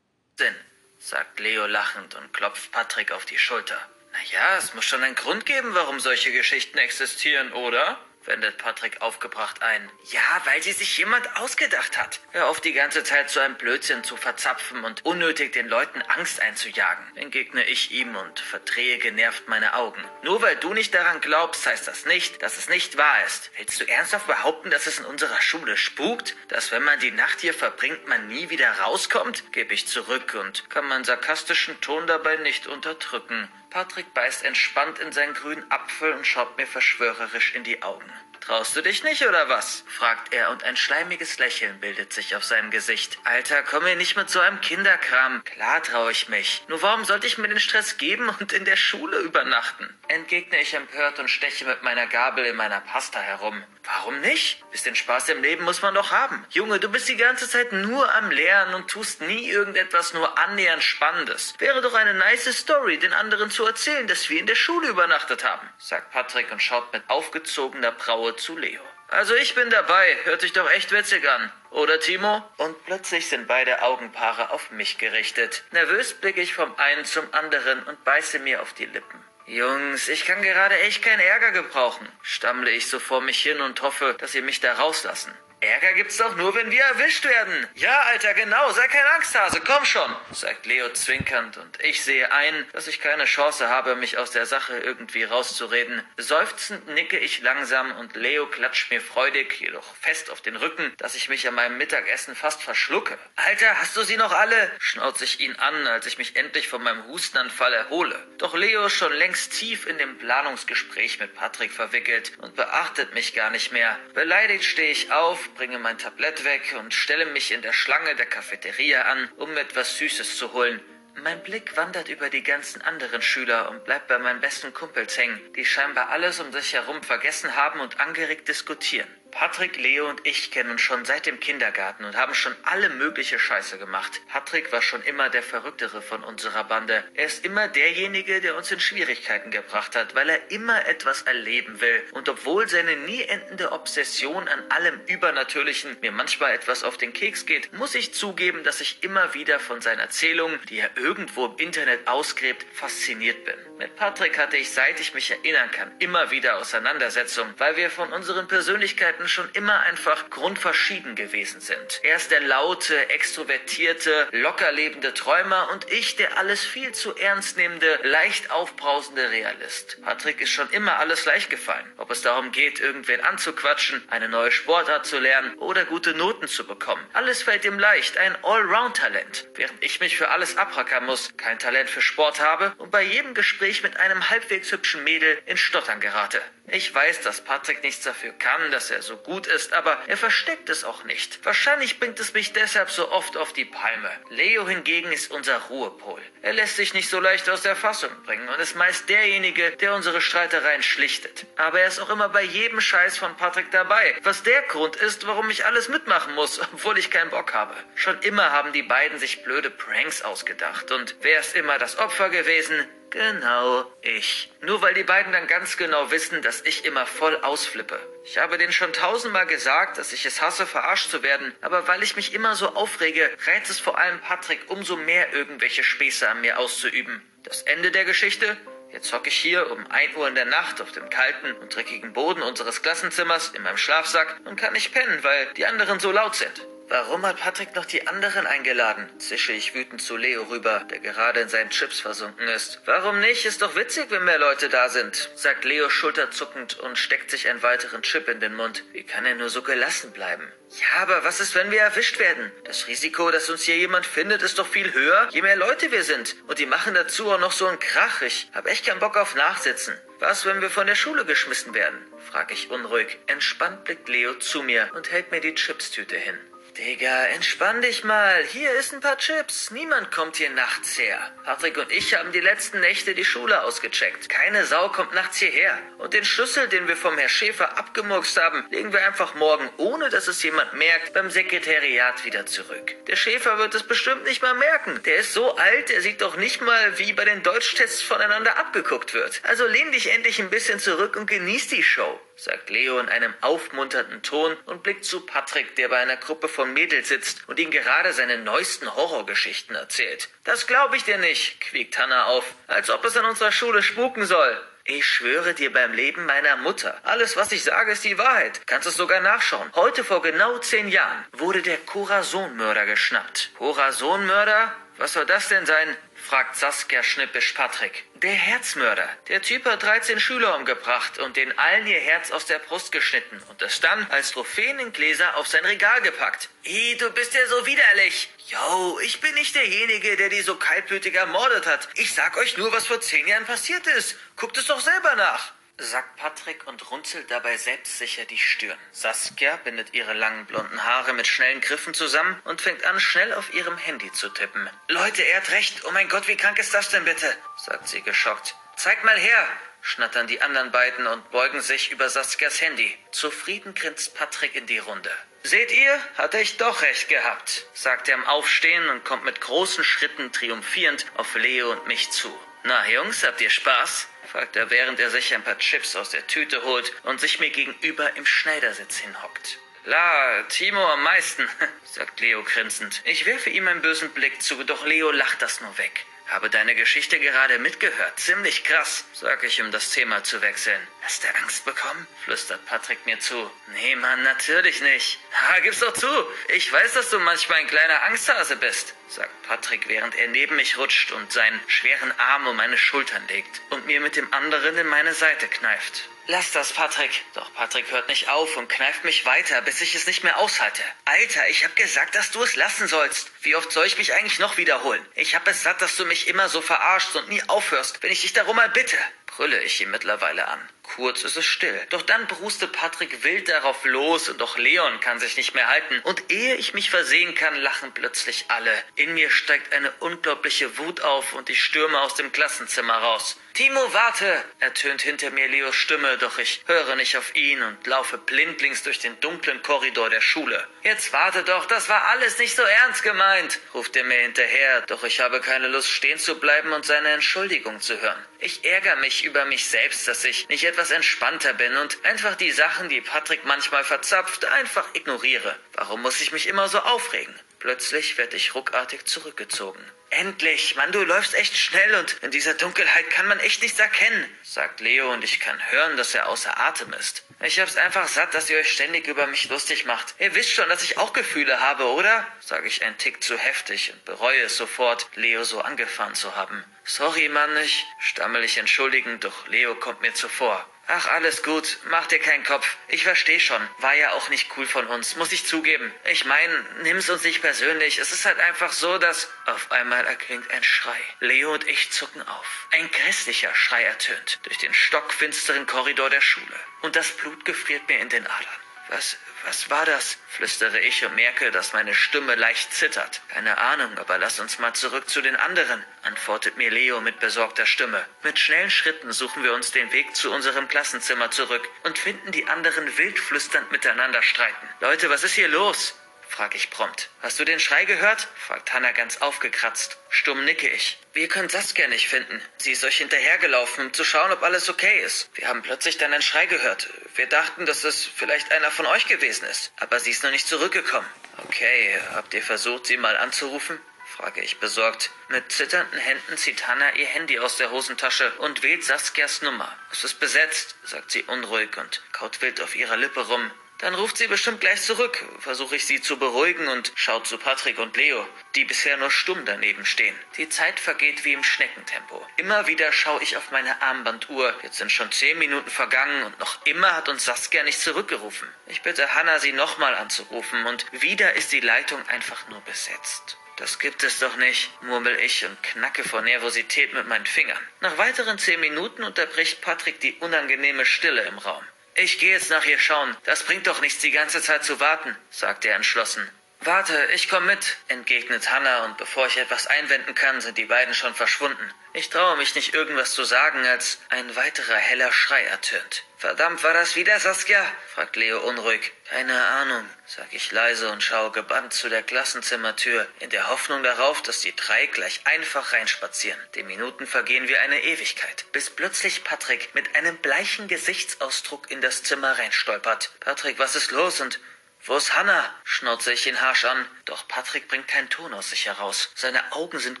Sinn, 0.36 0.54
sagt 0.98 1.40
Leo 1.40 1.66
lachend 1.66 2.14
und 2.14 2.32
klopft 2.32 2.70
Patrick 2.72 3.12
auf 3.12 3.24
die 3.24 3.38
Schulter. 3.38 3.78
Naja, 4.12 4.56
es 4.58 4.74
muss 4.74 4.84
schon 4.84 5.02
einen 5.02 5.14
Grund 5.14 5.46
geben, 5.46 5.70
warum 5.74 6.00
solche 6.00 6.32
Geschichten 6.32 6.78
existieren, 6.78 7.52
oder? 7.52 7.98
Wendet 8.24 8.58
Patrick 8.58 9.00
aufgebracht 9.00 9.62
ein. 9.62 9.90
Ja, 10.10 10.42
weil 10.44 10.62
sie 10.62 10.72
sich 10.72 10.98
jemand 10.98 11.36
ausgedacht 11.36 11.96
hat. 11.96 12.20
Hör 12.30 12.48
auf, 12.48 12.60
die 12.60 12.72
ganze 12.72 13.04
Zeit 13.04 13.30
so 13.30 13.40
ein 13.40 13.56
Blödsinn 13.56 14.04
zu 14.04 14.16
verzapfen 14.16 14.84
und 14.84 15.04
unnötig 15.04 15.52
den 15.52 15.68
Leuten 15.68 16.02
Angst 16.02 16.40
einzujagen, 16.40 17.04
entgegne 17.16 17.64
ich 17.64 17.90
ihm 17.90 18.16
und 18.16 18.40
verdrehe 18.40 18.98
genervt 18.98 19.48
meine 19.48 19.74
Augen. 19.74 20.02
Nur 20.22 20.42
weil 20.42 20.56
du 20.56 20.74
nicht 20.74 20.94
daran 20.94 21.20
glaubst, 21.20 21.66
heißt 21.66 21.88
das 21.88 22.06
nicht, 22.06 22.42
dass 22.42 22.58
es 22.58 22.68
nicht 22.68 22.96
wahr 22.96 23.24
ist. 23.26 23.50
Willst 23.56 23.80
du 23.80 23.88
ernsthaft 23.88 24.26
behaupten, 24.26 24.70
dass 24.70 24.86
es 24.86 24.98
in 24.98 25.04
unserer 25.04 25.40
Schule 25.40 25.76
spukt? 25.76 26.36
Dass 26.48 26.72
wenn 26.72 26.82
man 26.82 27.00
die 27.00 27.10
Nacht 27.10 27.40
hier 27.40 27.54
verbringt, 27.54 28.06
man 28.06 28.26
nie 28.26 28.50
wieder 28.50 28.70
rauskommt? 28.80 29.52
Gebe 29.52 29.74
ich 29.74 29.86
zurück 29.86 30.34
und 30.38 30.68
kann 30.70 30.86
meinen 30.86 31.04
sarkastischen 31.04 31.80
Ton 31.80 32.06
dabei 32.06 32.36
nicht 32.36 32.66
unterdrücken. 32.66 33.48
Patrick 33.70 34.14
beißt 34.14 34.44
entspannt 34.44 34.98
in 34.98 35.12
seinen 35.12 35.34
grünen 35.34 35.70
Apfel 35.70 36.14
und 36.14 36.26
schaut 36.26 36.56
mir 36.56 36.66
verschwörerisch 36.66 37.54
in 37.54 37.64
die 37.64 37.82
Augen. 37.82 38.10
Traust 38.48 38.74
du 38.74 38.80
dich 38.80 39.04
nicht 39.04 39.26
oder 39.26 39.50
was? 39.50 39.84
fragt 39.86 40.32
er 40.32 40.48
und 40.48 40.64
ein 40.64 40.74
schleimiges 40.74 41.38
Lächeln 41.38 41.80
bildet 41.80 42.14
sich 42.14 42.34
auf 42.34 42.44
seinem 42.44 42.70
Gesicht. 42.70 43.18
Alter, 43.24 43.62
komm 43.62 43.84
mir 43.84 43.94
nicht 43.94 44.16
mit 44.16 44.30
so 44.30 44.40
einem 44.40 44.62
Kinderkram. 44.62 45.44
Klar 45.44 45.82
traue 45.82 46.12
ich 46.12 46.30
mich. 46.30 46.64
Nur 46.66 46.80
warum 46.80 47.04
sollte 47.04 47.26
ich 47.26 47.36
mir 47.36 47.48
den 47.48 47.60
Stress 47.60 47.98
geben 47.98 48.30
und 48.40 48.54
in 48.54 48.64
der 48.64 48.76
Schule 48.76 49.18
übernachten? 49.18 49.94
Entgegne 50.08 50.62
ich 50.62 50.72
empört 50.72 51.18
und 51.18 51.28
steche 51.28 51.66
mit 51.66 51.82
meiner 51.82 52.06
Gabel 52.06 52.46
in 52.46 52.56
meiner 52.56 52.80
Pasta 52.80 53.20
herum. 53.20 53.62
Warum 53.84 54.20
nicht? 54.20 54.68
Bisschen 54.70 54.94
Spaß 54.94 55.30
im 55.30 55.42
Leben 55.42 55.64
muss 55.64 55.82
man 55.82 55.94
doch 55.94 56.10
haben. 56.10 56.44
Junge, 56.50 56.78
du 56.78 56.88
bist 56.88 57.08
die 57.08 57.16
ganze 57.16 57.48
Zeit 57.48 57.72
nur 57.72 58.14
am 58.14 58.30
Lernen 58.30 58.74
und 58.74 58.88
tust 58.88 59.20
nie 59.22 59.48
irgendetwas 59.48 60.14
nur 60.14 60.38
annähernd 60.38 60.82
Spannendes. 60.82 61.54
Wäre 61.58 61.80
doch 61.80 61.94
eine 61.94 62.14
nice 62.14 62.56
Story, 62.56 62.98
den 62.98 63.12
anderen 63.12 63.50
zu 63.50 63.64
erzählen, 63.64 64.06
dass 64.06 64.28
wir 64.28 64.40
in 64.40 64.46
der 64.46 64.54
Schule 64.54 64.88
übernachtet 64.88 65.44
haben, 65.44 65.68
sagt 65.78 66.10
Patrick 66.12 66.50
und 66.52 66.62
schaut 66.62 66.92
mit 66.92 67.02
aufgezogener 67.08 67.92
Braue 67.92 68.36
zu 68.36 68.56
Leo. 68.58 68.82
Also 69.10 69.34
ich 69.34 69.54
bin 69.54 69.70
dabei, 69.70 70.18
hört 70.24 70.42
sich 70.42 70.52
doch 70.52 70.70
echt 70.70 70.92
witzig 70.92 71.26
an. 71.26 71.50
Oder 71.70 71.98
Timo? 71.98 72.46
Und 72.58 72.84
plötzlich 72.84 73.26
sind 73.28 73.46
beide 73.48 73.82
Augenpaare 73.82 74.50
auf 74.50 74.70
mich 74.70 74.98
gerichtet. 74.98 75.64
Nervös 75.70 76.12
blicke 76.12 76.42
ich 76.42 76.52
vom 76.54 76.76
einen 76.78 77.06
zum 77.06 77.32
anderen 77.32 77.82
und 77.84 78.04
beiße 78.04 78.38
mir 78.38 78.60
auf 78.60 78.74
die 78.74 78.84
Lippen. 78.86 79.24
Jungs, 79.48 80.08
ich 80.08 80.26
kann 80.26 80.42
gerade 80.42 80.78
echt 80.80 81.02
keinen 81.02 81.20
Ärger 81.20 81.52
gebrauchen, 81.52 82.06
stammle 82.20 82.70
ich 82.70 82.86
so 82.86 82.98
vor 82.98 83.22
mich 83.22 83.42
hin 83.42 83.62
und 83.62 83.80
hoffe, 83.80 84.14
dass 84.18 84.34
ihr 84.34 84.42
mich 84.42 84.60
da 84.60 84.74
rauslassen. 84.74 85.32
Ärger 85.60 85.92
gibt's 85.94 86.16
doch 86.18 86.36
nur, 86.36 86.54
wenn 86.54 86.70
wir 86.70 86.82
erwischt 86.82 87.24
werden. 87.24 87.66
Ja, 87.74 88.00
Alter, 88.02 88.32
genau, 88.34 88.70
sei 88.70 88.86
kein 88.86 89.04
Angsthase, 89.16 89.60
komm 89.60 89.84
schon, 89.84 90.14
sagt 90.30 90.66
Leo 90.66 90.88
zwinkernd 90.92 91.56
und 91.56 91.82
ich 91.82 92.04
sehe 92.04 92.30
ein, 92.30 92.66
dass 92.72 92.86
ich 92.86 93.00
keine 93.00 93.24
Chance 93.24 93.68
habe, 93.68 93.96
mich 93.96 94.18
aus 94.18 94.30
der 94.30 94.46
Sache 94.46 94.78
irgendwie 94.78 95.24
rauszureden. 95.24 96.04
Seufzend 96.16 96.86
nicke 96.88 97.18
ich 97.18 97.40
langsam 97.42 97.90
und 97.98 98.14
Leo 98.14 98.46
klatscht 98.46 98.90
mir 98.92 99.00
freudig, 99.00 99.60
jedoch 99.60 99.96
fest 99.96 100.30
auf 100.30 100.40
den 100.40 100.54
Rücken, 100.54 100.92
dass 100.98 101.16
ich 101.16 101.28
mich 101.28 101.48
an 101.48 101.54
meinem 101.54 101.76
Mittagessen 101.76 102.36
fast 102.36 102.62
verschlucke. 102.62 103.18
Alter, 103.34 103.80
hast 103.80 103.96
du 103.96 104.02
sie 104.04 104.16
noch 104.16 104.32
alle? 104.32 104.70
schnauze 104.78 105.24
ich 105.24 105.40
ihn 105.40 105.56
an, 105.56 105.88
als 105.88 106.06
ich 106.06 106.18
mich 106.18 106.36
endlich 106.36 106.68
von 106.68 106.82
meinem 106.84 107.04
Hustenanfall 107.06 107.72
erhole. 107.72 108.16
Doch 108.38 108.54
Leo 108.54 108.86
ist 108.86 108.94
schon 108.94 109.12
längst 109.12 109.54
tief 109.54 109.86
in 109.86 109.98
dem 109.98 110.18
Planungsgespräch 110.18 111.18
mit 111.18 111.34
Patrick 111.34 111.72
verwickelt 111.72 112.32
und 112.38 112.54
beachtet 112.54 113.14
mich 113.14 113.34
gar 113.34 113.50
nicht 113.50 113.72
mehr. 113.72 113.98
Beleidigt 114.14 114.64
stehe 114.64 114.92
ich 114.92 115.10
auf, 115.10 115.47
bringe 115.54 115.78
mein 115.78 115.98
Tablett 115.98 116.44
weg 116.44 116.74
und 116.78 116.94
stelle 116.94 117.26
mich 117.26 117.52
in 117.52 117.62
der 117.62 117.72
Schlange 117.72 118.14
der 118.16 118.26
Cafeteria 118.26 119.02
an, 119.02 119.30
um 119.36 119.56
etwas 119.56 119.98
Süßes 119.98 120.36
zu 120.36 120.52
holen. 120.52 120.80
Mein 121.22 121.42
Blick 121.42 121.76
wandert 121.76 122.08
über 122.08 122.30
die 122.30 122.42
ganzen 122.44 122.80
anderen 122.82 123.22
Schüler 123.22 123.70
und 123.70 123.84
bleibt 123.84 124.06
bei 124.06 124.18
meinen 124.18 124.40
besten 124.40 124.72
Kumpels 124.72 125.18
hängen, 125.18 125.40
die 125.54 125.64
scheinbar 125.64 126.10
alles 126.10 126.38
um 126.38 126.52
sich 126.52 126.74
herum 126.74 127.02
vergessen 127.02 127.56
haben 127.56 127.80
und 127.80 127.98
angeregt 127.98 128.46
diskutieren. 128.46 129.08
Patrick, 129.30 129.76
Leo 129.76 130.08
und 130.08 130.26
ich 130.26 130.50
kennen 130.50 130.70
uns 130.70 130.80
schon 130.80 131.04
seit 131.04 131.26
dem 131.26 131.38
Kindergarten 131.38 132.04
und 132.04 132.16
haben 132.16 132.34
schon 132.34 132.54
alle 132.62 132.88
mögliche 132.88 133.38
Scheiße 133.38 133.78
gemacht. 133.78 134.20
Patrick 134.28 134.72
war 134.72 134.82
schon 134.82 135.02
immer 135.02 135.28
der 135.28 135.42
Verrücktere 135.42 136.02
von 136.02 136.24
unserer 136.24 136.64
Bande. 136.64 137.04
Er 137.14 137.26
ist 137.26 137.44
immer 137.44 137.68
derjenige, 137.68 138.40
der 138.40 138.56
uns 138.56 138.70
in 138.70 138.80
Schwierigkeiten 138.80 139.50
gebracht 139.50 139.94
hat, 139.94 140.14
weil 140.14 140.28
er 140.28 140.50
immer 140.50 140.86
etwas 140.86 141.22
erleben 141.22 141.80
will. 141.80 142.02
Und 142.12 142.28
obwohl 142.28 142.68
seine 142.68 142.96
nie 142.96 143.22
endende 143.22 143.72
Obsession 143.72 144.48
an 144.48 144.62
allem 144.70 145.00
Übernatürlichen 145.06 145.96
mir 146.00 146.12
manchmal 146.12 146.54
etwas 146.54 146.82
auf 146.82 146.96
den 146.96 147.12
Keks 147.12 147.46
geht, 147.46 147.72
muss 147.72 147.94
ich 147.94 148.14
zugeben, 148.14 148.64
dass 148.64 148.80
ich 148.80 149.02
immer 149.04 149.34
wieder 149.34 149.60
von 149.60 149.80
seinen 149.80 150.00
Erzählungen, 150.00 150.58
die 150.68 150.80
er 150.80 150.96
irgendwo 150.96 151.46
im 151.46 151.56
Internet 151.58 152.08
ausgräbt, 152.08 152.66
fasziniert 152.72 153.44
bin. 153.44 153.56
Mit 153.78 153.94
Patrick 153.94 154.38
hatte 154.38 154.56
ich, 154.56 154.70
seit 154.70 154.98
ich 154.98 155.14
mich 155.14 155.30
erinnern 155.30 155.70
kann, 155.70 155.92
immer 156.00 156.30
wieder 156.30 156.58
Auseinandersetzungen, 156.58 157.54
weil 157.58 157.76
wir 157.76 157.90
von 157.90 158.12
unseren 158.12 158.48
Persönlichkeiten 158.48 159.17
schon 159.26 159.48
immer 159.54 159.80
einfach 159.80 160.30
grundverschieden 160.30 161.16
gewesen 161.16 161.60
sind. 161.60 162.00
Er 162.02 162.16
ist 162.16 162.30
der 162.30 162.42
laute, 162.42 163.08
extrovertierte, 163.10 164.28
locker 164.30 164.70
lebende 164.70 165.14
Träumer 165.14 165.70
und 165.72 165.90
ich 165.90 166.16
der 166.16 166.36
alles 166.36 166.64
viel 166.64 166.92
zu 166.92 167.16
ernst 167.16 167.56
nehmende, 167.56 167.98
leicht 168.04 168.50
aufbrausende 168.50 169.30
Realist. 169.30 170.00
Patrick 170.02 170.40
ist 170.40 170.50
schon 170.50 170.70
immer 170.70 170.98
alles 170.98 171.24
leicht 171.24 171.50
gefallen. 171.50 171.90
Ob 171.96 172.10
es 172.10 172.22
darum 172.22 172.52
geht, 172.52 172.80
irgendwen 172.80 173.22
anzuquatschen, 173.22 174.02
eine 174.08 174.28
neue 174.28 174.52
Sportart 174.52 175.06
zu 175.06 175.18
lernen 175.18 175.54
oder 175.54 175.84
gute 175.84 176.14
Noten 176.14 176.46
zu 176.46 176.66
bekommen. 176.66 177.04
Alles 177.14 177.42
fällt 177.42 177.64
ihm 177.64 177.78
leicht, 177.78 178.16
ein 178.18 178.36
Allround-Talent. 178.44 179.48
Während 179.54 179.82
ich 179.82 180.00
mich 180.00 180.16
für 180.16 180.28
alles 180.28 180.56
abrackern 180.56 181.06
muss, 181.06 181.36
kein 181.36 181.58
Talent 181.58 181.90
für 181.90 182.02
Sport 182.02 182.40
habe 182.40 182.74
und 182.78 182.90
bei 182.90 183.02
jedem 183.02 183.34
Gespräch 183.34 183.82
mit 183.82 183.96
einem 183.96 184.30
halbwegs 184.30 184.70
hübschen 184.70 185.02
Mädel 185.04 185.40
in 185.46 185.56
Stottern 185.56 186.00
gerate. 186.00 186.42
Ich 186.70 186.94
weiß, 186.94 187.22
dass 187.22 187.40
Patrick 187.40 187.82
nichts 187.82 188.04
dafür 188.04 188.32
kann, 188.32 188.70
dass 188.70 188.90
er 188.90 189.00
so 189.00 189.16
gut 189.16 189.46
ist, 189.46 189.72
aber 189.72 189.98
er 190.06 190.18
versteckt 190.18 190.68
es 190.68 190.84
auch 190.84 191.04
nicht. 191.04 191.44
Wahrscheinlich 191.44 191.98
bringt 191.98 192.20
es 192.20 192.34
mich 192.34 192.52
deshalb 192.52 192.90
so 192.90 193.10
oft 193.10 193.38
auf 193.38 193.54
die 193.54 193.64
Palme. 193.64 194.10
Leo 194.28 194.68
hingegen 194.68 195.10
ist 195.10 195.30
unser 195.30 195.58
Ruhepol. 195.62 196.20
Er 196.42 196.52
lässt 196.52 196.76
sich 196.76 196.92
nicht 196.92 197.08
so 197.08 197.20
leicht 197.20 197.48
aus 197.48 197.62
der 197.62 197.74
Fassung 197.74 198.10
bringen 198.24 198.48
und 198.48 198.60
ist 198.60 198.76
meist 198.76 199.08
derjenige, 199.08 199.70
der 199.72 199.94
unsere 199.94 200.20
Streitereien 200.20 200.82
schlichtet. 200.82 201.46
Aber 201.56 201.80
er 201.80 201.88
ist 201.88 202.00
auch 202.00 202.10
immer 202.10 202.28
bei 202.28 202.42
jedem 202.42 202.82
Scheiß 202.82 203.16
von 203.16 203.34
Patrick 203.36 203.70
dabei, 203.70 204.16
was 204.22 204.42
der 204.42 204.60
Grund 204.62 204.96
ist, 204.96 205.26
warum 205.26 205.48
ich 205.48 205.64
alles 205.64 205.88
mitmachen 205.88 206.34
muss, 206.34 206.60
obwohl 206.74 206.98
ich 206.98 207.10
keinen 207.10 207.30
Bock 207.30 207.54
habe. 207.54 207.74
Schon 207.94 208.18
immer 208.20 208.52
haben 208.52 208.72
die 208.72 208.82
beiden 208.82 209.18
sich 209.18 209.42
blöde 209.42 209.70
Pranks 209.70 210.20
ausgedacht 210.20 210.90
und 210.90 211.16
wer 211.22 211.40
ist 211.40 211.56
immer 211.56 211.78
das 211.78 211.98
Opfer 211.98 212.28
gewesen? 212.28 212.86
Genau, 213.10 213.90
ich. 214.02 214.52
Nur 214.60 214.82
weil 214.82 214.92
die 214.92 215.02
beiden 215.02 215.32
dann 215.32 215.46
ganz 215.46 215.76
genau 215.76 216.10
wissen, 216.10 216.42
dass 216.42 216.60
ich 216.62 216.84
immer 216.84 217.06
voll 217.06 217.36
ausflippe. 217.36 217.98
Ich 218.24 218.36
habe 218.36 218.58
denen 218.58 218.72
schon 218.72 218.92
tausendmal 218.92 219.46
gesagt, 219.46 219.96
dass 219.96 220.12
ich 220.12 220.26
es 220.26 220.42
hasse, 220.42 220.66
verarscht 220.66 221.10
zu 221.10 221.22
werden, 221.22 221.54
aber 221.62 221.88
weil 221.88 222.02
ich 222.02 222.16
mich 222.16 222.34
immer 222.34 222.54
so 222.54 222.74
aufrege, 222.74 223.30
reizt 223.46 223.70
es 223.70 223.80
vor 223.80 223.96
allem 223.96 224.20
Patrick 224.20 224.60
umso 224.68 224.96
mehr, 224.96 225.32
irgendwelche 225.32 225.84
Späße 225.84 226.28
an 226.28 226.42
mir 226.42 226.58
auszuüben. 226.58 227.22
Das 227.44 227.62
Ende 227.62 227.90
der 227.90 228.04
Geschichte? 228.04 228.58
Jetzt 228.92 229.12
hocke 229.12 229.28
ich 229.28 229.36
hier 229.36 229.70
um 229.70 229.86
1 229.90 230.16
Uhr 230.16 230.28
in 230.28 230.34
der 230.34 230.46
Nacht 230.46 230.80
auf 230.80 230.92
dem 230.92 231.08
kalten 231.08 231.52
und 231.52 231.74
dreckigen 231.74 232.12
Boden 232.12 232.42
unseres 232.42 232.82
Klassenzimmers 232.82 233.50
in 233.50 233.62
meinem 233.62 233.76
Schlafsack 233.76 234.40
und 234.44 234.56
kann 234.56 234.72
nicht 234.72 234.92
pennen, 234.92 235.22
weil 235.22 235.46
die 235.54 235.66
anderen 235.66 236.00
so 236.00 236.10
laut 236.10 236.36
sind. 236.36 236.66
Warum 236.90 237.26
hat 237.26 237.36
Patrick 237.38 237.74
noch 237.74 237.84
die 237.84 238.06
anderen 238.06 238.46
eingeladen? 238.46 239.06
Zische 239.18 239.52
ich 239.52 239.74
wütend 239.74 240.00
zu 240.00 240.16
Leo 240.16 240.44
rüber, 240.44 240.86
der 240.90 241.00
gerade 241.00 241.40
in 241.40 241.50
seinen 241.50 241.68
Chips 241.68 242.00
versunken 242.00 242.48
ist. 242.48 242.80
Warum 242.86 243.20
nicht? 243.20 243.44
Ist 243.44 243.60
doch 243.60 243.76
witzig, 243.76 244.06
wenn 244.08 244.24
mehr 244.24 244.38
Leute 244.38 244.70
da 244.70 244.88
sind, 244.88 245.28
sagt 245.34 245.66
Leo 245.66 245.90
schulterzuckend 245.90 246.78
und 246.80 246.96
steckt 246.96 247.30
sich 247.30 247.46
einen 247.46 247.62
weiteren 247.62 248.00
Chip 248.00 248.26
in 248.28 248.40
den 248.40 248.54
Mund. 248.54 248.84
Wie 248.92 249.02
kann 249.02 249.26
er 249.26 249.34
nur 249.34 249.50
so 249.50 249.60
gelassen 249.60 250.12
bleiben? 250.12 250.50
Ja, 250.70 251.02
aber 251.02 251.24
was 251.24 251.40
ist, 251.40 251.54
wenn 251.54 251.70
wir 251.70 251.80
erwischt 251.80 252.18
werden? 252.18 252.50
Das 252.64 252.88
Risiko, 252.88 253.30
dass 253.30 253.50
uns 253.50 253.64
hier 253.64 253.76
jemand 253.76 254.06
findet, 254.06 254.40
ist 254.40 254.58
doch 254.58 254.66
viel 254.66 254.94
höher, 254.94 255.28
je 255.30 255.42
mehr 255.42 255.56
Leute 255.56 255.92
wir 255.92 256.04
sind. 256.04 256.36
Und 256.46 256.58
die 256.58 256.66
machen 256.66 256.94
dazu 256.94 257.30
auch 257.30 257.40
noch 257.40 257.52
so 257.52 257.66
einen 257.66 257.80
Krach. 257.80 258.22
Ich 258.22 258.48
hab 258.54 258.66
echt 258.66 258.86
keinen 258.86 259.00
Bock 259.00 259.18
auf 259.18 259.34
Nachsitzen. 259.34 259.94
Was, 260.20 260.46
wenn 260.46 260.62
wir 260.62 260.70
von 260.70 260.86
der 260.86 260.94
Schule 260.94 261.26
geschmissen 261.26 261.74
werden? 261.74 261.98
frag 262.30 262.50
ich 262.50 262.70
unruhig. 262.70 263.18
Entspannt 263.26 263.84
blickt 263.84 264.08
Leo 264.08 264.34
zu 264.34 264.62
mir 264.62 264.90
und 264.94 265.10
hält 265.12 265.30
mir 265.30 265.40
die 265.40 265.54
Chipstüte 265.54 266.16
hin. 266.16 266.38
Digga, 266.78 267.24
entspann 267.34 267.82
dich 267.82 268.04
mal. 268.04 268.44
Hier 268.52 268.70
ist 268.74 268.94
ein 268.94 269.00
paar 269.00 269.18
Chips. 269.18 269.72
Niemand 269.72 270.12
kommt 270.12 270.36
hier 270.36 270.50
nachts 270.50 270.96
her. 270.96 271.18
Patrick 271.44 271.76
und 271.76 271.90
ich 271.90 272.14
haben 272.14 272.30
die 272.30 272.38
letzten 272.38 272.78
Nächte 272.78 273.16
die 273.16 273.24
Schule 273.24 273.64
ausgecheckt. 273.64 274.28
Keine 274.28 274.64
Sau 274.64 274.88
kommt 274.88 275.12
nachts 275.12 275.38
hierher. 275.38 275.76
Und 275.98 276.14
den 276.14 276.24
Schlüssel, 276.24 276.68
den 276.68 276.86
wir 276.86 276.96
vom 276.96 277.18
Herr 277.18 277.28
Schäfer 277.28 277.76
abgemurkst 277.76 278.40
haben, 278.40 278.64
legen 278.70 278.92
wir 278.92 279.04
einfach 279.04 279.34
morgen, 279.34 279.68
ohne 279.76 280.08
dass 280.08 280.28
es 280.28 280.40
jemand 280.44 280.72
merkt, 280.74 281.14
beim 281.14 281.30
Sekretariat 281.30 282.24
wieder 282.24 282.46
zurück. 282.46 282.94
Der 283.08 283.16
Schäfer 283.16 283.58
wird 283.58 283.74
es 283.74 283.82
bestimmt 283.82 284.22
nicht 284.22 284.42
mal 284.42 284.54
merken. 284.54 285.02
Der 285.04 285.16
ist 285.16 285.34
so 285.34 285.56
alt, 285.56 285.88
der 285.88 286.00
sieht 286.00 286.20
doch 286.20 286.36
nicht 286.36 286.60
mal, 286.60 286.96
wie 286.96 287.12
bei 287.12 287.24
den 287.24 287.42
Deutschtests 287.42 288.02
voneinander 288.02 288.56
abgeguckt 288.56 289.14
wird. 289.14 289.40
Also 289.42 289.66
lehn 289.66 289.90
dich 289.90 290.12
endlich 290.12 290.38
ein 290.38 290.50
bisschen 290.50 290.78
zurück 290.78 291.16
und 291.16 291.26
genieß 291.26 291.66
die 291.66 291.82
Show 291.82 292.20
sagt 292.38 292.70
Leo 292.70 292.98
in 292.98 293.08
einem 293.08 293.34
aufmunternden 293.40 294.22
Ton 294.22 294.56
und 294.66 294.82
blickt 294.82 295.04
zu 295.04 295.26
Patrick, 295.26 295.74
der 295.76 295.88
bei 295.88 295.98
einer 295.98 296.16
Gruppe 296.16 296.48
von 296.48 296.72
Mädels 296.72 297.08
sitzt 297.08 297.42
und 297.48 297.58
ihnen 297.58 297.72
gerade 297.72 298.12
seine 298.12 298.38
neuesten 298.38 298.94
Horrorgeschichten 298.94 299.74
erzählt. 299.74 300.28
Das 300.44 300.66
glaube 300.66 300.96
ich 300.96 301.04
dir 301.04 301.18
nicht, 301.18 301.60
quiekt 301.60 301.98
Hannah 301.98 302.26
auf, 302.26 302.44
als 302.68 302.90
ob 302.90 303.04
es 303.04 303.16
an 303.16 303.24
unserer 303.24 303.52
Schule 303.52 303.82
spuken 303.82 304.24
soll. 304.24 304.60
Ich 304.84 305.04
schwöre 305.04 305.52
dir 305.52 305.70
beim 305.70 305.92
Leben 305.92 306.24
meiner 306.24 306.56
Mutter. 306.56 306.98
Alles, 307.02 307.36
was 307.36 307.52
ich 307.52 307.62
sage, 307.62 307.92
ist 307.92 308.04
die 308.04 308.16
Wahrheit. 308.16 308.62
Kannst 308.66 308.88
es 308.88 308.96
sogar 308.96 309.20
nachschauen. 309.20 309.70
Heute 309.74 310.02
vor 310.02 310.22
genau 310.22 310.56
zehn 310.60 310.88
Jahren 310.88 311.26
wurde 311.32 311.60
der 311.60 311.76
Corazon-Mörder 311.76 312.86
geschnappt. 312.86 313.50
Corazon-Mörder? 313.58 314.72
Was 314.96 315.12
soll 315.12 315.26
das 315.26 315.48
denn 315.48 315.66
sein? 315.66 315.94
Fragt 316.28 316.56
Saskia 316.56 317.02
schnippisch 317.02 317.54
Patrick. 317.54 318.04
Der 318.16 318.34
Herzmörder. 318.34 319.08
Der 319.28 319.40
Typ 319.40 319.64
hat 319.64 319.82
13 319.82 320.20
Schüler 320.20 320.56
umgebracht 320.56 321.18
und 321.18 321.38
denen 321.38 321.58
allen 321.58 321.86
ihr 321.86 322.00
Herz 322.00 322.30
aus 322.32 322.44
der 322.44 322.58
Brust 322.58 322.92
geschnitten 322.92 323.42
und 323.48 323.62
es 323.62 323.80
dann 323.80 324.06
als 324.10 324.32
Trophäen 324.32 324.78
in 324.78 324.92
Gläser 324.92 325.38
auf 325.38 325.46
sein 325.46 325.64
Regal 325.64 326.02
gepackt. 326.02 326.50
Ih, 326.64 326.96
du 326.98 327.10
bist 327.12 327.32
ja 327.32 327.46
so 327.46 327.64
widerlich. 327.64 328.28
Yo, 328.46 328.98
ich 329.00 329.22
bin 329.22 329.32
nicht 329.34 329.54
derjenige, 329.54 330.16
der 330.16 330.28
die 330.28 330.42
so 330.42 330.56
kaltblütig 330.56 331.14
ermordet 331.14 331.66
hat. 331.66 331.88
Ich 331.94 332.12
sag 332.12 332.36
euch 332.36 332.58
nur, 332.58 332.72
was 332.72 332.86
vor 332.86 333.00
zehn 333.00 333.26
Jahren 333.26 333.46
passiert 333.46 333.86
ist. 333.86 334.14
Guckt 334.36 334.58
es 334.58 334.66
doch 334.66 334.80
selber 334.80 335.14
nach 335.16 335.52
sagt 335.78 336.16
Patrick 336.16 336.66
und 336.66 336.90
runzelt 336.90 337.30
dabei 337.30 337.56
selbstsicher 337.56 338.24
die 338.24 338.38
Stirn. 338.38 338.78
Saskia 338.90 339.56
bindet 339.58 339.94
ihre 339.94 340.12
langen 340.12 340.44
blonden 340.46 340.82
Haare 340.84 341.12
mit 341.12 341.26
schnellen 341.26 341.60
Griffen 341.60 341.94
zusammen 341.94 342.40
und 342.44 342.60
fängt 342.60 342.84
an, 342.84 342.98
schnell 342.98 343.32
auf 343.32 343.54
ihrem 343.54 343.78
Handy 343.78 344.10
zu 344.12 344.28
tippen. 344.28 344.68
Leute, 344.88 345.22
er 345.22 345.38
hat 345.38 345.50
recht. 345.50 345.84
Oh 345.84 345.92
mein 345.92 346.08
Gott, 346.08 346.26
wie 346.26 346.36
krank 346.36 346.58
ist 346.58 346.74
das 346.74 346.90
denn 346.90 347.04
bitte? 347.04 347.32
sagt 347.56 347.88
sie 347.88 348.02
geschockt. 348.02 348.56
Zeig 348.76 349.04
mal 349.04 349.16
her, 349.16 349.48
schnattern 349.80 350.26
die 350.26 350.42
anderen 350.42 350.72
beiden 350.72 351.06
und 351.06 351.30
beugen 351.30 351.60
sich 351.60 351.92
über 351.92 352.08
Saskias 352.08 352.60
Handy. 352.60 352.96
Zufrieden 353.12 353.74
grinst 353.74 354.14
Patrick 354.14 354.56
in 354.56 354.66
die 354.66 354.78
Runde. 354.78 355.10
Seht 355.44 355.70
ihr, 355.70 355.98
hatte 356.16 356.40
ich 356.40 356.56
doch 356.56 356.82
recht 356.82 357.08
gehabt, 357.08 357.66
sagt 357.72 358.08
er 358.08 358.16
im 358.16 358.26
Aufstehen 358.26 358.88
und 358.88 359.04
kommt 359.04 359.24
mit 359.24 359.40
großen 359.40 359.84
Schritten 359.84 360.32
triumphierend 360.32 361.06
auf 361.16 361.34
Leo 361.36 361.70
und 361.70 361.86
mich 361.86 362.10
zu. 362.10 362.36
Na, 362.64 362.88
Jungs, 362.88 363.22
habt 363.24 363.40
ihr 363.40 363.50
Spaß? 363.50 364.08
fragt 364.30 364.56
er, 364.56 364.70
während 364.70 365.00
er 365.00 365.10
sich 365.10 365.34
ein 365.34 365.42
paar 365.42 365.58
Chips 365.58 365.96
aus 365.96 366.10
der 366.10 366.26
Tüte 366.26 366.62
holt 366.62 366.92
und 367.04 367.20
sich 367.20 367.40
mir 367.40 367.50
gegenüber 367.50 368.16
im 368.16 368.26
Schneidersitz 368.26 368.98
hinhockt. 368.98 369.58
La, 369.84 370.42
Timo 370.48 370.84
am 370.92 371.02
meisten, 371.02 371.48
sagt 371.84 372.20
Leo 372.20 372.42
grinsend. 372.42 373.00
Ich 373.04 373.24
werfe 373.24 373.48
ihm 373.48 373.68
einen 373.68 373.80
bösen 373.80 374.10
Blick 374.10 374.42
zu, 374.42 374.62
doch 374.64 374.84
Leo 374.84 375.10
lacht 375.10 375.40
das 375.40 375.60
nur 375.60 375.78
weg. 375.78 376.04
Habe 376.28 376.50
deine 376.50 376.74
Geschichte 376.74 377.18
gerade 377.18 377.58
mitgehört. 377.58 378.20
Ziemlich 378.20 378.62
krass, 378.64 379.06
sag 379.14 379.42
ich, 379.44 379.62
um 379.62 379.70
das 379.70 379.90
Thema 379.90 380.22
zu 380.24 380.42
wechseln. 380.42 380.86
Hast 381.00 381.24
du 381.24 381.28
Angst 381.36 381.64
bekommen? 381.64 382.06
flüstert 382.24 382.66
Patrick 382.66 383.06
mir 383.06 383.18
zu. 383.18 383.50
Nee, 383.68 383.96
Mann, 383.96 384.22
natürlich 384.24 384.82
nicht. 384.82 385.20
Ha, 385.32 385.60
gib's 385.60 385.80
doch 385.80 385.94
zu. 385.94 386.26
Ich 386.48 386.70
weiß, 386.70 386.92
dass 386.92 387.08
du 387.08 387.18
manchmal 387.18 387.60
ein 387.60 387.66
kleiner 387.66 388.02
Angsthase 388.02 388.56
bist, 388.56 388.94
sagt 389.10 389.42
Patrick, 389.42 389.88
während 389.88 390.14
er 390.14 390.28
neben 390.28 390.56
mich 390.56 390.76
rutscht 390.76 391.12
und 391.12 391.32
seinen 391.32 391.60
schweren 391.66 392.12
Arm 392.18 392.46
um 392.46 392.56
meine 392.56 392.78
Schultern 392.78 393.26
legt 393.28 393.60
und 393.70 393.86
mir 393.86 394.00
mit 394.00 394.16
dem 394.16 394.32
anderen 394.32 394.76
in 394.76 394.86
meine 394.86 395.14
Seite 395.14 395.48
kneift. 395.48 396.08
Lass 396.30 396.52
das, 396.52 396.74
Patrick. 396.74 397.24
Doch 397.32 397.52
Patrick 397.54 397.90
hört 397.90 398.08
nicht 398.08 398.28
auf 398.28 398.58
und 398.58 398.68
kneift 398.68 399.02
mich 399.04 399.24
weiter, 399.24 399.62
bis 399.62 399.80
ich 399.80 399.94
es 399.94 400.06
nicht 400.06 400.24
mehr 400.24 400.36
aushalte. 400.36 400.82
Alter, 401.06 401.48
ich 401.48 401.64
hab 401.64 401.74
gesagt, 401.74 402.14
dass 402.14 402.30
du 402.30 402.42
es 402.42 402.54
lassen 402.54 402.86
sollst. 402.86 403.30
Wie 403.40 403.56
oft 403.56 403.72
soll 403.72 403.86
ich 403.86 403.96
mich 403.96 404.12
eigentlich 404.12 404.38
noch 404.38 404.58
wiederholen? 404.58 405.04
Ich 405.14 405.34
hab 405.34 405.48
es 405.48 405.62
satt, 405.62 405.80
dass 405.80 405.96
du 405.96 406.04
mich 406.04 406.28
immer 406.28 406.50
so 406.50 406.60
verarschst 406.60 407.16
und 407.16 407.30
nie 407.30 407.42
aufhörst, 407.48 408.02
wenn 408.02 408.12
ich 408.12 408.20
dich 408.20 408.34
darum 408.34 408.56
mal 408.56 408.68
bitte. 408.68 408.98
Brülle 409.38 409.62
ich 409.62 409.80
ihn 409.80 409.92
mittlerweile 409.92 410.48
an. 410.48 410.58
Kurz 410.82 411.22
ist 411.22 411.36
es 411.36 411.46
still. 411.46 411.80
Doch 411.90 412.02
dann 412.02 412.26
bruste 412.26 412.66
Patrick 412.66 413.22
wild 413.22 413.48
darauf 413.48 413.84
los 413.84 414.28
und 414.28 414.42
auch 414.42 414.58
Leon 414.58 414.98
kann 414.98 415.20
sich 415.20 415.36
nicht 415.36 415.54
mehr 415.54 415.68
halten. 415.68 416.00
Und 416.02 416.32
ehe 416.32 416.56
ich 416.56 416.74
mich 416.74 416.90
versehen 416.90 417.36
kann, 417.36 417.54
lachen 417.54 417.92
plötzlich 417.92 418.46
alle. 418.48 418.72
In 418.96 419.14
mir 419.14 419.30
steigt 419.30 419.72
eine 419.72 419.92
unglaubliche 420.00 420.76
Wut 420.78 421.02
auf 421.02 421.34
und 421.34 421.50
ich 421.50 421.62
stürme 421.62 422.00
aus 422.00 422.16
dem 422.16 422.32
Klassenzimmer 422.32 422.94
raus. 422.94 423.36
Timo, 423.54 423.92
warte! 423.92 424.44
ertönt 424.60 425.02
hinter 425.02 425.30
mir 425.30 425.48
Leos 425.48 425.74
Stimme, 425.74 426.16
doch 426.18 426.38
ich 426.38 426.62
höre 426.66 426.94
nicht 426.94 427.16
auf 427.16 427.34
ihn 427.34 427.60
und 427.62 427.86
laufe 427.86 428.16
blindlings 428.16 428.82
durch 428.84 428.98
den 429.00 429.18
dunklen 429.20 429.62
Korridor 429.62 430.10
der 430.10 430.20
Schule. 430.20 430.66
Jetzt 430.82 431.12
warte 431.12 431.42
doch, 431.42 431.66
das 431.66 431.88
war 431.88 432.06
alles 432.08 432.38
nicht 432.38 432.54
so 432.54 432.62
ernst 432.62 433.02
gemeint, 433.02 433.58
ruft 433.74 433.96
er 433.96 434.04
mir 434.04 434.20
hinterher, 434.20 434.82
doch 434.82 435.02
ich 435.02 435.20
habe 435.20 435.40
keine 435.40 435.68
Lust 435.68 435.90
stehen 435.90 436.18
zu 436.18 436.38
bleiben 436.38 436.72
und 436.72 436.86
seine 436.86 437.08
Entschuldigung 437.08 437.80
zu 437.80 438.00
hören. 438.00 438.24
Ich 438.38 438.64
ärgere 438.64 438.96
mich 438.96 439.24
über 439.24 439.44
mich 439.44 439.66
selbst, 439.66 440.06
dass 440.06 440.24
ich 440.24 440.48
nicht 440.48 440.64
etwas 440.64 440.90
entspannter 440.92 441.52
bin 441.54 441.76
und 441.76 442.04
einfach 442.04 442.36
die 442.36 442.52
Sachen, 442.52 442.88
die 442.88 443.00
Patrick 443.00 443.44
manchmal 443.44 443.82
verzapft, 443.82 444.44
einfach 444.44 444.86
ignoriere. 444.94 445.56
Warum 445.72 446.02
muss 446.02 446.20
ich 446.20 446.30
mich 446.30 446.46
immer 446.46 446.68
so 446.68 446.78
aufregen? 446.78 447.34
Plötzlich 447.58 448.16
werde 448.18 448.36
ich 448.36 448.54
ruckartig 448.54 449.04
zurückgezogen. 449.06 449.84
Endlich, 450.10 450.74
Mann, 450.76 450.90
du 450.90 451.02
läufst 451.02 451.34
echt 451.34 451.56
schnell 451.56 451.94
und 451.96 452.16
in 452.22 452.30
dieser 452.30 452.54
Dunkelheit 452.54 453.10
kann 453.10 453.26
man 453.26 453.40
echt 453.40 453.60
nichts 453.60 453.78
erkennen, 453.78 454.24
sagt 454.42 454.80
Leo 454.80 455.12
und 455.12 455.22
ich 455.22 455.38
kann 455.38 455.60
hören, 455.70 455.98
dass 455.98 456.14
er 456.14 456.28
außer 456.28 456.58
Atem 456.58 456.92
ist. 456.94 457.24
Ich 457.40 457.60
hab's 457.60 457.76
einfach 457.76 458.08
satt, 458.08 458.32
dass 458.32 458.48
ihr 458.48 458.58
euch 458.58 458.72
ständig 458.72 459.06
über 459.06 459.26
mich 459.26 459.50
lustig 459.50 459.84
macht. 459.84 460.14
Ihr 460.18 460.34
wisst 460.34 460.52
schon, 460.52 460.68
dass 460.70 460.82
ich 460.82 460.96
auch 460.96 461.12
Gefühle 461.12 461.60
habe, 461.60 461.84
oder? 461.84 462.26
sage 462.40 462.68
ich 462.68 462.82
ein 462.82 462.96
Tick 462.96 463.22
zu 463.22 463.36
heftig 463.36 463.92
und 463.92 464.04
bereue 464.06 464.42
es 464.42 464.56
sofort, 464.56 465.06
Leo 465.14 465.44
so 465.44 465.60
angefahren 465.60 466.14
zu 466.14 466.34
haben. 466.34 466.64
Sorry, 466.84 467.28
Mann, 467.28 467.54
ich 467.58 467.84
stammel 468.00 468.44
ich 468.44 468.56
entschuldigend, 468.56 469.24
doch 469.24 469.46
Leo 469.48 469.74
kommt 469.74 470.00
mir 470.00 470.14
zuvor. 470.14 470.66
Ach, 470.90 471.06
alles 471.08 471.42
gut. 471.42 471.76
Mach 471.84 472.06
dir 472.06 472.18
keinen 472.18 472.44
Kopf. 472.44 472.76
Ich 472.88 473.04
versteh 473.04 473.38
schon. 473.40 473.60
War 473.78 473.94
ja 473.94 474.12
auch 474.12 474.30
nicht 474.30 474.56
cool 474.56 474.66
von 474.66 474.86
uns, 474.86 475.16
muss 475.16 475.32
ich 475.32 475.44
zugeben. 475.44 475.92
Ich 476.10 476.24
mein, 476.24 476.66
nimm's 476.82 477.10
uns 477.10 477.24
nicht 477.24 477.42
persönlich. 477.42 477.98
Es 477.98 478.10
ist 478.10 478.24
halt 478.24 478.38
einfach 478.40 478.72
so, 478.72 478.96
dass 478.96 479.28
auf 479.44 479.70
einmal 479.70 480.06
erklingt 480.06 480.50
ein 480.50 480.64
Schrei. 480.64 480.98
Leo 481.20 481.52
und 481.52 481.68
ich 481.68 481.90
zucken 481.90 482.26
auf. 482.26 482.68
Ein 482.70 482.90
grässlicher 482.90 483.54
Schrei 483.54 483.84
ertönt 483.84 484.40
durch 484.44 484.56
den 484.56 484.72
stockfinsteren 484.72 485.66
Korridor 485.66 486.08
der 486.08 486.22
Schule. 486.22 486.58
Und 486.80 486.96
das 486.96 487.10
Blut 487.10 487.44
gefriert 487.44 487.86
mir 487.86 487.98
in 487.98 488.08
den 488.08 488.26
Adern. 488.26 488.67
Was, 488.88 489.16
was 489.44 489.70
war 489.70 489.84
das? 489.84 490.16
flüstere 490.28 490.80
ich 490.80 491.04
und 491.04 491.14
merke, 491.14 491.50
dass 491.50 491.72
meine 491.72 491.94
Stimme 491.94 492.34
leicht 492.34 492.72
zittert. 492.72 493.20
Keine 493.28 493.58
Ahnung, 493.58 493.98
aber 493.98 494.18
lass 494.18 494.40
uns 494.40 494.58
mal 494.58 494.72
zurück 494.72 495.10
zu 495.10 495.20
den 495.20 495.36
anderen, 495.36 495.84
antwortet 496.02 496.56
mir 496.56 496.70
Leo 496.70 497.00
mit 497.00 497.20
besorgter 497.20 497.66
Stimme. 497.66 498.04
Mit 498.22 498.38
schnellen 498.38 498.70
Schritten 498.70 499.12
suchen 499.12 499.42
wir 499.42 499.52
uns 499.52 499.72
den 499.72 499.92
Weg 499.92 500.16
zu 500.16 500.32
unserem 500.32 500.68
Klassenzimmer 500.68 501.30
zurück 501.30 501.68
und 501.84 501.98
finden 501.98 502.32
die 502.32 502.46
anderen 502.46 502.96
wild 502.96 503.18
flüsternd 503.18 503.70
miteinander 503.72 504.22
streiten. 504.22 504.68
Leute, 504.80 505.10
was 505.10 505.24
ist 505.24 505.34
hier 505.34 505.48
los? 505.48 505.94
Frag 506.38 506.54
ich 506.54 506.70
prompt. 506.70 507.10
Hast 507.20 507.40
du 507.40 507.44
den 507.44 507.58
Schrei 507.58 507.84
gehört? 507.84 508.28
fragt 508.36 508.72
Hannah 508.72 508.92
ganz 508.92 509.16
aufgekratzt. 509.16 509.98
Stumm 510.08 510.44
nicke 510.44 510.68
ich. 510.68 510.96
Wir 511.12 511.26
können 511.26 511.48
Saskia 511.48 511.88
nicht 511.88 512.06
finden. 512.06 512.40
Sie 512.58 512.70
ist 512.70 512.84
euch 512.84 512.98
hinterhergelaufen, 512.98 513.86
um 513.86 513.92
zu 513.92 514.04
schauen, 514.04 514.30
ob 514.30 514.44
alles 514.44 514.68
okay 514.68 515.00
ist. 515.00 515.28
Wir 515.34 515.48
haben 515.48 515.62
plötzlich 515.62 515.98
dann 515.98 516.12
einen 516.12 516.22
Schrei 516.22 516.46
gehört. 516.46 516.90
Wir 517.16 517.26
dachten, 517.26 517.66
dass 517.66 517.82
es 517.82 518.04
vielleicht 518.04 518.52
einer 518.52 518.70
von 518.70 518.86
euch 518.86 519.08
gewesen 519.08 519.46
ist. 519.46 519.72
Aber 519.78 519.98
sie 519.98 520.12
ist 520.12 520.22
noch 520.22 520.30
nicht 520.30 520.46
zurückgekommen. 520.46 521.08
Okay, 521.38 522.00
habt 522.14 522.32
ihr 522.34 522.42
versucht, 522.44 522.86
sie 522.86 522.98
mal 522.98 523.16
anzurufen? 523.16 523.80
frage 524.16 524.40
ich 524.40 524.58
besorgt. 524.58 525.10
Mit 525.26 525.50
zitternden 525.50 525.98
Händen 525.98 526.36
zieht 526.36 526.68
Hannah 526.68 526.94
ihr 526.94 527.06
Handy 527.06 527.40
aus 527.40 527.56
der 527.56 527.72
Hosentasche 527.72 528.32
und 528.38 528.62
wählt 528.62 528.84
Saskias 528.84 529.42
Nummer. 529.42 529.76
Es 529.90 530.04
ist 530.04 530.20
besetzt, 530.20 530.76
sagt 530.84 531.10
sie 531.10 531.24
unruhig 531.24 531.76
und 531.76 532.00
kaut 532.12 532.40
wild 532.42 532.60
auf 532.60 532.76
ihrer 532.76 532.96
Lippe 532.96 533.26
rum. 533.26 533.50
Dann 533.78 533.94
ruft 533.94 534.16
sie 534.16 534.26
bestimmt 534.26 534.60
gleich 534.60 534.82
zurück. 534.82 535.24
Versuche 535.38 535.76
ich 535.76 535.86
sie 535.86 536.00
zu 536.00 536.18
beruhigen 536.18 536.66
und 536.66 536.90
schaut 536.96 537.28
zu 537.28 537.38
Patrick 537.38 537.78
und 537.78 537.96
Leo, 537.96 538.26
die 538.56 538.64
bisher 538.64 538.96
nur 538.96 539.12
stumm 539.12 539.44
daneben 539.44 539.86
stehen. 539.86 540.18
Die 540.36 540.48
Zeit 540.48 540.80
vergeht 540.80 541.24
wie 541.24 541.32
im 541.32 541.44
Schneckentempo. 541.44 542.26
Immer 542.38 542.66
wieder 542.66 542.90
schaue 542.90 543.22
ich 543.22 543.36
auf 543.36 543.52
meine 543.52 543.80
Armbanduhr. 543.80 544.52
Jetzt 544.64 544.78
sind 544.78 544.90
schon 544.90 545.12
zehn 545.12 545.38
Minuten 545.38 545.70
vergangen 545.70 546.24
und 546.24 546.38
noch 546.40 546.66
immer 546.66 546.96
hat 546.96 547.08
uns 547.08 547.24
Saskia 547.24 547.62
nicht 547.62 547.80
zurückgerufen. 547.80 548.48
Ich 548.66 548.82
bitte 548.82 549.14
Hannah, 549.14 549.38
sie 549.38 549.52
nochmal 549.52 549.94
anzurufen 549.94 550.66
und 550.66 550.84
wieder 550.90 551.34
ist 551.34 551.52
die 551.52 551.60
Leitung 551.60 552.04
einfach 552.08 552.48
nur 552.48 552.60
besetzt. 552.62 553.38
Das 553.58 553.78
gibt 553.78 554.02
es 554.02 554.18
doch 554.18 554.36
nicht, 554.36 554.70
murmel 554.82 555.18
ich 555.20 555.44
und 555.44 555.62
knacke 555.62 556.02
vor 556.02 556.22
Nervosität 556.22 556.94
mit 556.94 557.06
meinen 557.06 557.26
Fingern. 557.26 557.58
Nach 557.80 557.96
weiteren 557.96 558.38
zehn 558.38 558.58
Minuten 558.60 559.04
unterbricht 559.04 559.60
Patrick 559.60 560.00
die 560.00 560.14
unangenehme 560.14 560.84
Stille 560.84 561.22
im 561.22 561.38
Raum. 561.38 561.64
Ich 562.00 562.20
gehe 562.20 562.30
jetzt 562.30 562.50
nach 562.50 562.64
ihr 562.64 562.78
schauen. 562.78 563.16
Das 563.24 563.42
bringt 563.42 563.66
doch 563.66 563.80
nichts, 563.80 564.00
die 564.00 564.12
ganze 564.12 564.40
Zeit 564.40 564.62
zu 564.62 564.78
warten, 564.78 565.16
sagt 565.30 565.64
er 565.64 565.74
entschlossen. 565.74 566.30
Warte, 566.60 567.08
ich 567.14 567.28
komm 567.28 567.46
mit, 567.46 567.76
entgegnet 567.86 568.50
Hannah, 568.50 568.84
und 568.84 568.98
bevor 568.98 569.26
ich 569.26 569.38
etwas 569.38 569.68
einwenden 569.68 570.14
kann, 570.14 570.40
sind 570.40 570.58
die 570.58 570.64
beiden 570.64 570.92
schon 570.92 571.14
verschwunden. 571.14 571.72
Ich 571.94 572.10
traue 572.10 572.36
mich 572.36 572.54
nicht 572.54 572.74
irgendwas 572.74 573.12
zu 573.12 573.24
sagen, 573.24 573.64
als 573.64 574.00
ein 574.08 574.36
weiterer 574.36 574.76
heller 574.76 575.12
Schrei 575.12 575.42
ertönt. 575.44 576.04
Verdammt, 576.18 576.62
war 576.64 576.74
das 576.74 576.96
wieder 576.96 577.18
Saskia? 577.20 577.64
fragt 577.94 578.16
Leo 578.16 578.40
unruhig. 578.40 578.92
Keine 579.08 579.40
Ahnung, 579.40 579.88
sag 580.04 580.26
ich 580.32 580.50
leise 580.50 580.90
und 580.90 581.02
schaue 581.02 581.30
gebannt 581.30 581.72
zu 581.72 581.88
der 581.88 582.02
Klassenzimmertür, 582.02 583.06
in 583.20 583.30
der 583.30 583.48
Hoffnung 583.48 583.82
darauf, 583.82 584.20
dass 584.22 584.40
die 584.40 584.54
drei 584.54 584.86
gleich 584.86 585.20
einfach 585.24 585.72
reinspazieren. 585.72 586.40
Die 586.56 586.64
Minuten 586.64 587.06
vergehen 587.06 587.48
wie 587.48 587.56
eine 587.56 587.82
Ewigkeit, 587.82 588.46
bis 588.52 588.68
plötzlich 588.68 589.24
Patrick 589.24 589.74
mit 589.74 589.94
einem 589.96 590.16
bleichen 590.16 590.66
Gesichtsausdruck 590.66 591.70
in 591.70 591.80
das 591.80 592.02
Zimmer 592.02 592.36
reinstolpert. 592.36 593.12
Patrick, 593.20 593.58
was 593.58 593.76
ist 593.76 593.92
los 593.92 594.20
und 594.20 594.40
wo 594.84 594.96
ist 594.96 595.14
Hannah? 595.14 595.54
schnauze 595.64 596.12
ich 596.12 596.26
ihn 596.26 596.40
harsch 596.40 596.64
an. 596.64 596.88
Doch 597.04 597.26
Patrick 597.28 597.68
bringt 597.68 597.88
keinen 597.88 598.08
Ton 598.08 598.32
aus 598.32 598.50
sich 598.50 598.66
heraus. 598.66 599.10
Seine 599.14 599.52
Augen 599.52 599.78
sind 599.78 600.00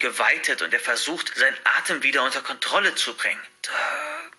geweitet 0.00 0.62
und 0.62 0.72
er 0.72 0.80
versucht, 0.80 1.36
seinen 1.36 1.58
Atem 1.64 2.02
wieder 2.02 2.22
unter 2.22 2.42
Kontrolle 2.42 2.94
zu 2.94 3.14
bringen. 3.14 3.42
Da, 3.62 3.70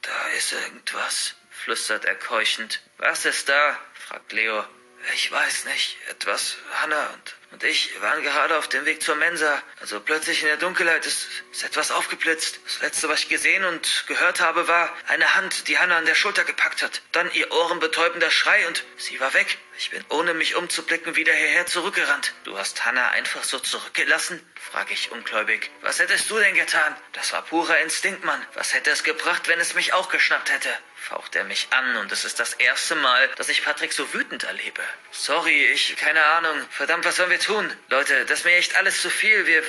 da 0.02 0.28
ist 0.30 0.54
irgendwas, 0.54 1.36
flüstert 1.52 2.06
er 2.06 2.16
keuchend. 2.16 2.82
Was 2.98 3.26
ist 3.26 3.50
da? 3.50 3.80
fragt 3.94 4.32
Leo. 4.32 4.66
Ich 5.14 5.32
weiß 5.32 5.66
nicht. 5.66 5.98
Etwas. 6.10 6.58
Hannah 6.82 7.08
und, 7.14 7.36
und 7.52 7.64
ich 7.64 7.90
waren 8.02 8.22
gerade 8.22 8.58
auf 8.58 8.68
dem 8.68 8.86
Weg 8.86 9.02
zur 9.02 9.16
Mensa. 9.16 9.62
Also 9.80 10.00
plötzlich 10.00 10.42
in 10.42 10.48
der 10.48 10.58
Dunkelheit 10.58 11.06
ist, 11.06 11.28
ist 11.52 11.64
etwas 11.64 11.92
aufgeblitzt. 11.92 12.60
Das 12.66 12.82
letzte, 12.82 13.10
was 13.10 13.22
ich 13.22 13.30
gesehen 13.30 13.64
und 13.64 14.06
gehört 14.08 14.42
habe, 14.42 14.68
war 14.68 14.94
eine 15.08 15.36
Hand, 15.36 15.68
die 15.68 15.78
Hannah 15.80 15.98
an 15.98 16.06
der 16.06 16.16
Schulter 16.16 16.44
gepackt 16.44 16.82
hat. 16.82 17.02
Dann 17.12 17.32
ihr 17.32 17.52
ohrenbetäubender 17.52 18.30
Schrei 18.30 18.68
und 18.68 18.84
sie 18.98 19.20
war 19.20 19.34
weg. 19.34 19.58
Ich 19.80 19.92
bin 19.92 20.04
ohne 20.10 20.34
mich 20.34 20.58
umzublicken 20.58 21.16
wieder 21.16 21.32
hierher 21.32 21.66
zurückgerannt. 21.66 22.34
Du 22.44 22.58
hast 22.58 22.84
Hannah 22.84 23.12
einfach 23.12 23.46
so 23.46 23.60
zurückgelassen? 23.60 24.46
frage 24.56 24.94
ich 24.94 25.10
ungläubig. 25.10 25.72
Was 25.80 26.00
hättest 26.00 26.30
du 26.30 26.38
denn 26.38 26.54
getan? 26.54 26.98
Das 27.14 27.32
war 27.32 27.44
purer 27.44 27.80
Instinkt, 27.80 28.26
Mann. 28.26 28.46
Was 28.56 28.74
hätte 28.74 28.92
es 28.92 29.06
gebracht, 29.06 29.48
wenn 29.48 29.62
es 29.62 29.76
mich 29.76 29.94
auch 29.94 30.10
geschnappt 30.10 30.52
hätte? 30.52 30.70
faucht 31.10 31.36
er 31.36 31.44
mich 31.44 31.68
an 31.72 31.96
und 31.98 32.12
es 32.12 32.26
ist 32.26 32.40
das 32.40 32.54
erste 32.54 32.94
Mal, 32.94 33.30
dass 33.38 33.50
ich 33.50 33.64
Patrick 33.64 33.94
so 33.94 34.14
wütend 34.14 34.44
erlebe. 34.44 34.82
Sorry, 35.12 35.72
ich, 35.72 35.96
keine 35.96 36.24
Ahnung. 36.24 36.56
Verdammt, 36.70 37.06
was 37.06 37.16
sollen 37.16 37.32
wir 37.32 37.40
tun? 37.40 37.72
Leute, 37.90 38.26
das 38.26 38.40
ist 38.40 38.46
mir 38.46 38.56
echt 38.58 38.76
alles 38.76 39.02
zu 39.02 39.10
viel. 39.10 39.48
Wir, 39.48 39.64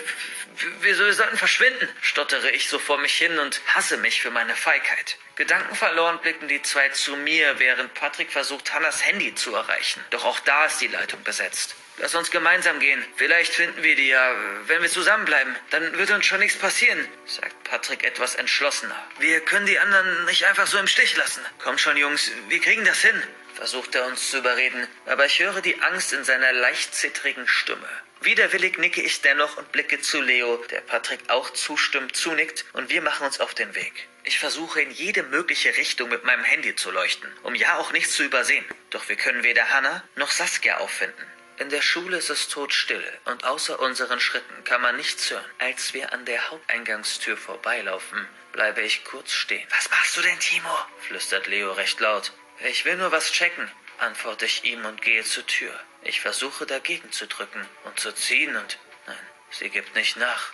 wir, 0.80 1.14
sollten 1.14 1.37
verschwinden, 1.37 1.88
stottere 2.00 2.50
ich 2.50 2.69
so 2.69 2.78
vor 2.78 2.99
mich 2.99 3.14
hin 3.14 3.38
und 3.38 3.61
hasse 3.66 3.97
mich 3.97 4.21
für 4.21 4.30
meine 4.30 4.54
Feigheit. 4.54 5.16
Gedankenverloren 5.37 6.19
blicken 6.19 6.49
die 6.49 6.62
zwei 6.62 6.88
zu 6.90 7.16
mir, 7.16 7.59
während 7.59 7.95
Patrick 7.95 8.30
versucht, 8.30 8.73
Hannas 8.75 9.04
Handy 9.04 9.35
zu 9.35 9.54
erreichen. 9.54 10.04
Doch 10.11 10.25
auch 10.25 10.40
da 10.40 10.66
ist 10.66 10.80
die 10.80 10.88
Leitung 10.88 11.23
besetzt. 11.23 11.76
Lass 11.99 12.14
uns 12.14 12.30
gemeinsam 12.30 12.80
gehen. 12.80 13.04
Vielleicht 13.16 13.52
finden 13.52 13.83
wir 13.83 13.95
die 13.95 14.09
ja, 14.09 14.35
wenn 14.66 14.80
wir 14.80 14.88
zusammenbleiben. 14.88 15.54
Dann 15.71 15.99
wird 15.99 16.11
uns 16.11 16.25
schon 16.25 16.40
nichts 16.40 16.59
passieren, 16.59 17.07
sagt 17.26 17.62
Patrick 17.64 18.04
etwas 18.04 18.35
entschlossener. 18.35 18.97
Wir 19.19 19.40
können 19.40 19.66
die 19.66 19.78
anderen 19.78 20.25
nicht 20.25 20.45
einfach 20.45 20.66
so 20.66 20.78
im 20.78 20.87
Stich 20.87 21.16
lassen. 21.16 21.45
Komm 21.59 21.76
schon, 21.76 21.97
Jungs, 21.99 22.30
wir 22.49 22.61
kriegen 22.61 22.85
das 22.85 23.00
hin, 23.02 23.23
versucht 23.54 23.95
er 23.95 24.07
uns 24.07 24.30
zu 24.30 24.38
überreden, 24.38 24.88
aber 25.04 25.26
ich 25.26 25.40
höre 25.40 25.61
die 25.61 25.80
Angst 25.83 26.14
in 26.14 26.25
seiner 26.25 26.52
leicht 26.52 26.95
zittrigen 26.95 27.47
Stimme. 27.47 27.88
Widerwillig 28.22 28.76
nicke 28.76 29.00
ich 29.00 29.22
dennoch 29.22 29.56
und 29.56 29.72
blicke 29.72 30.00
zu 30.00 30.20
Leo, 30.20 30.58
der 30.70 30.82
Patrick 30.82 31.20
auch 31.28 31.50
zustimmt, 31.50 32.14
zunickt, 32.14 32.66
und 32.74 32.90
wir 32.90 33.00
machen 33.00 33.26
uns 33.26 33.40
auf 33.40 33.54
den 33.54 33.74
Weg. 33.74 34.08
Ich 34.24 34.38
versuche 34.38 34.82
in 34.82 34.90
jede 34.90 35.22
mögliche 35.22 35.74
Richtung 35.76 36.10
mit 36.10 36.24
meinem 36.24 36.44
Handy 36.44 36.76
zu 36.76 36.90
leuchten, 36.90 37.32
um 37.42 37.54
ja 37.54 37.78
auch 37.78 37.92
nichts 37.92 38.14
zu 38.14 38.22
übersehen. 38.22 38.64
Doch 38.90 39.08
wir 39.08 39.16
können 39.16 39.42
weder 39.42 39.70
Hannah 39.70 40.04
noch 40.16 40.30
Saskia 40.30 40.78
auffinden. 40.78 41.26
In 41.58 41.70
der 41.70 41.80
Schule 41.80 42.18
ist 42.18 42.28
es 42.28 42.48
todstill 42.48 43.02
und 43.24 43.44
außer 43.44 43.80
unseren 43.80 44.20
Schritten 44.20 44.64
kann 44.64 44.82
man 44.82 44.96
nichts 44.96 45.30
hören. 45.30 45.44
Als 45.58 45.94
wir 45.94 46.12
an 46.12 46.26
der 46.26 46.50
Haupteingangstür 46.50 47.38
vorbeilaufen, 47.38 48.28
bleibe 48.52 48.82
ich 48.82 49.04
kurz 49.04 49.32
stehen. 49.32 49.66
Was 49.70 49.90
machst 49.90 50.16
du 50.16 50.22
denn, 50.22 50.38
Timo? 50.38 50.74
flüstert 51.00 51.46
Leo 51.46 51.72
recht 51.72 52.00
laut. 52.00 52.32
Ich 52.68 52.84
will 52.84 52.96
nur 52.96 53.12
was 53.12 53.32
checken, 53.32 53.70
antworte 53.98 54.44
ich 54.44 54.64
ihm 54.64 54.84
und 54.84 55.00
gehe 55.00 55.24
zur 55.24 55.46
Tür. 55.46 55.78
Ich 56.02 56.21
versuche 56.21 56.66
dagegen 56.66 57.12
zu 57.12 57.26
drücken 57.26 57.66
und 57.85 58.00
zu 58.00 58.12
ziehen 58.12 58.57
und 58.57 58.78
nein, 59.07 59.26
sie 59.50 59.69
gibt 59.69 59.95
nicht 59.95 60.16
nach. 60.16 60.52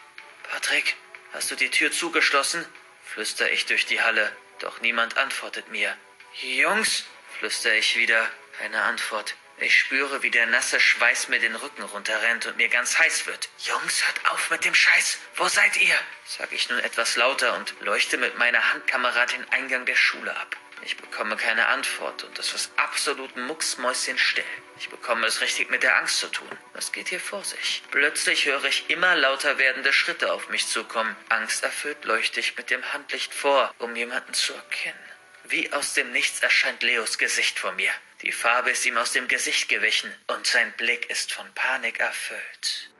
Patrick, 0.50 0.97
hast 1.33 1.50
du 1.50 1.57
die 1.57 1.71
Tür 1.71 1.93
zugeschlossen? 1.93 2.67
flüster 3.05 3.50
ich 3.50 3.67
durch 3.67 3.87
die 3.87 4.03
Halle, 4.03 4.31
doch 4.59 4.81
niemand 4.81 5.17
antwortet 5.17 5.69
mir. 5.69 5.97
Jungs, 6.43 7.05
flüster 7.38 7.73
ich 7.75 7.97
wieder, 7.97 8.29
keine 8.59 8.83
Antwort. 8.83 9.35
Ich 9.59 9.79
spüre, 9.79 10.23
wie 10.23 10.31
der 10.31 10.45
nasse 10.47 10.79
Schweiß 10.79 11.29
mir 11.29 11.38
den 11.38 11.57
Rücken 11.57 11.83
runterrennt 11.83 12.45
und 12.45 12.59
mir 12.59 12.69
ganz 12.69 12.99
heiß 12.99 13.26
wird. 13.26 13.49
Jungs, 13.59 14.05
hört 14.05 14.31
auf 14.31 14.50
mit 14.50 14.65
dem 14.67 14.75
Scheiß. 14.75 15.19
Wo 15.37 15.49
seid 15.49 15.79
ihr? 15.79 15.99
sag 16.26 16.53
ich 16.53 16.69
nun 16.69 16.79
etwas 16.81 17.17
lauter 17.17 17.55
und 17.55 17.75
leuchte 17.81 18.19
mit 18.19 18.37
meiner 18.37 18.73
Handkamera 18.73 19.25
den 19.25 19.49
Eingang 19.50 19.87
der 19.87 19.97
Schule 19.97 20.37
ab. 20.37 20.57
Ich 20.83 20.97
bekomme 20.97 21.37
keine 21.37 21.66
Antwort 21.66 22.25
und 22.25 22.38
es 22.38 22.52
ist 22.52 22.71
absolut 22.76 23.37
mucksmäuschenstill. 23.37 24.45
Ich 24.78 24.88
bekomme 24.90 25.26
es 25.26 25.40
richtig 25.40 25.71
mit 25.71 25.83
der 25.83 25.97
Angst 25.97 26.18
zu 26.18 26.28
tun. 26.28 26.50
Was 26.75 26.92
geht 26.92 27.09
hier 27.09 27.21
vor 27.21 27.42
sich? 27.45 27.83
Plötzlich 27.90 28.45
höre 28.45 28.64
ich 28.64 28.90
immer 28.90 29.16
lauter 29.16 29.59
werdende 29.59 29.92
Schritte 29.92 30.33
auf 30.33 30.49
mich 30.49 30.66
zukommen. 30.66 31.16
Angsterfüllt 31.28 32.04
leuchte 32.04 32.40
ich 32.40 32.56
mit 32.56 32.71
dem 32.71 32.92
Handlicht 32.92 33.33
vor, 33.33 33.75
um 33.78 33.97
jemanden 33.97 34.35
zu 34.35 34.52
erkennen. 34.52 34.99
Wie 35.45 35.73
aus 35.73 35.95
dem 35.95 36.12
Nichts 36.12 36.40
erscheint 36.40 36.83
Leos 36.83 37.18
Gesicht 37.18 37.59
vor 37.59 37.73
mir. 37.73 37.92
Die 38.23 38.33
Farbe 38.33 38.71
ist 38.71 38.85
ihm 38.85 38.99
aus 38.99 39.12
dem 39.12 39.28
Gesicht 39.28 39.68
gewichen 39.68 40.12
und 40.26 40.47
sein 40.47 40.73
Blick 40.73 41.09
ist 41.09 41.33
von 41.33 41.52
Panik 41.54 42.00
erfüllt. 42.00 42.90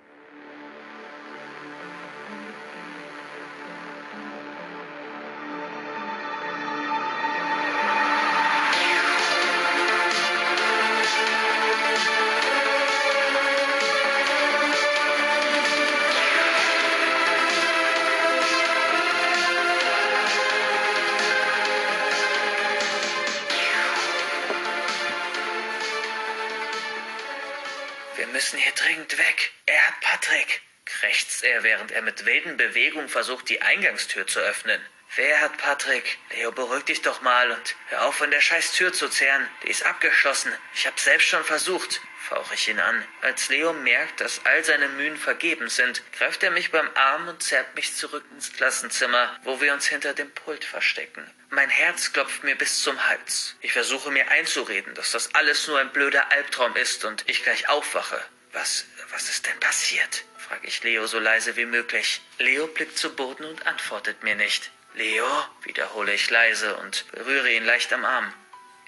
Er, 31.57 31.63
während 31.63 31.91
er 31.91 32.03
mit 32.03 32.27
wilden 32.27 32.57
Bewegungen 32.57 33.09
versucht, 33.09 33.49
die 33.49 33.63
Eingangstür 33.63 34.27
zu 34.27 34.41
öffnen. 34.41 34.81
Wer 35.15 35.41
hat 35.41 35.57
Patrick? 35.57 36.19
Leo, 36.33 36.53
beruhig 36.53 36.85
dich 36.85 37.01
doch 37.01 37.23
mal 37.23 37.51
und 37.51 37.77
hör 37.89 38.07
auf, 38.07 38.21
an 38.21 38.31
der 38.31 38.43
scheiß 38.43 38.73
Tür 38.73 38.93
zu 38.93 39.09
zerren. 39.09 39.49
Die 39.63 39.71
ist 39.71 39.87
abgeschlossen. 39.87 40.53
Ich 40.75 40.87
hab's 40.87 41.05
selbst 41.05 41.29
schon 41.29 41.45
versucht, 41.45 42.03
fauche 42.29 42.55
ich 42.55 42.69
ihn 42.69 42.81
an. 42.81 43.03
Als 43.23 43.49
Leo 43.49 43.73
merkt, 43.73 44.21
dass 44.21 44.45
all 44.45 44.63
seine 44.65 44.89
Mühen 44.89 45.17
vergebens 45.17 45.77
sind, 45.77 46.03
greift 46.13 46.43
er 46.43 46.51
mich 46.51 46.71
beim 46.71 46.91
Arm 46.95 47.29
und 47.29 47.43
zerrt 47.43 47.75
mich 47.75 47.95
zurück 47.95 48.25
ins 48.33 48.53
Klassenzimmer, 48.53 49.39
wo 49.45 49.61
wir 49.61 49.73
uns 49.73 49.87
hinter 49.87 50.13
dem 50.13 50.31
Pult 50.33 50.65
verstecken. 50.65 51.31
Mein 51.49 51.71
Herz 51.71 52.13
klopft 52.13 52.45
mir 52.45 52.57
bis 52.57 52.83
zum 52.83 53.09
Hals. 53.09 53.57
Ich 53.63 53.73
versuche 53.73 54.11
mir 54.11 54.29
einzureden, 54.29 54.95
dass 54.95 55.13
das 55.13 55.35
alles 55.35 55.67
nur 55.69 55.79
ein 55.79 55.93
blöder 55.93 56.31
Albtraum 56.33 56.77
ist 56.77 57.07
und 57.07 57.25
ich 57.27 57.43
gleich 57.43 57.71
aufwache. 57.71 58.23
Was, 58.53 58.85
was 59.13 59.31
ist 59.31 59.47
denn 59.47 59.59
passiert? 59.61 60.25
Frage 60.49 60.67
ich 60.67 60.83
Leo 60.83 61.07
so 61.07 61.19
leise 61.19 61.57
wie 61.57 61.67
möglich. 61.67 62.21
Leo 62.39 62.67
blickt 62.69 62.97
zu 62.97 63.15
Boden 63.15 63.45
und 63.45 63.67
antwortet 63.67 64.23
mir 64.23 64.37
nicht. 64.37 64.71
Leo, 64.95 65.27
wiederhole 65.63 66.15
ich 66.15 66.31
leise 66.31 66.77
und 66.77 67.05
berühre 67.13 67.51
ihn 67.51 67.65
leicht 67.65 67.93
am 67.93 68.05
Arm. 68.05 68.33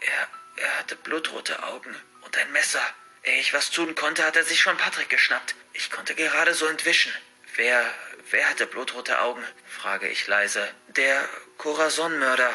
Er, 0.00 0.65
er 0.65 0.79
hatte 0.79 0.97
blutrote 0.97 1.62
Augen 1.65 1.95
und 2.23 2.37
ein 2.37 2.53
Messer. 2.53 2.83
Ehe 3.25 3.41
ich 3.41 3.53
was 3.53 3.71
tun 3.71 3.95
konnte, 3.95 4.25
hat 4.25 4.37
er 4.37 4.45
sich 4.45 4.61
schon 4.61 4.77
Patrick 4.77 5.09
geschnappt. 5.09 5.55
Ich 5.73 5.91
konnte 5.91 6.15
gerade 6.15 6.55
so 6.55 6.67
entwischen. 6.67 7.12
Wer, 7.57 7.85
wer 8.31 8.49
hatte 8.49 8.67
blutrote 8.67 9.21
Augen? 9.21 9.45
frage 9.67 10.09
ich 10.09 10.27
leise. 10.27 10.67
Der 10.88 11.29
Corazon-Mörder, 11.59 12.53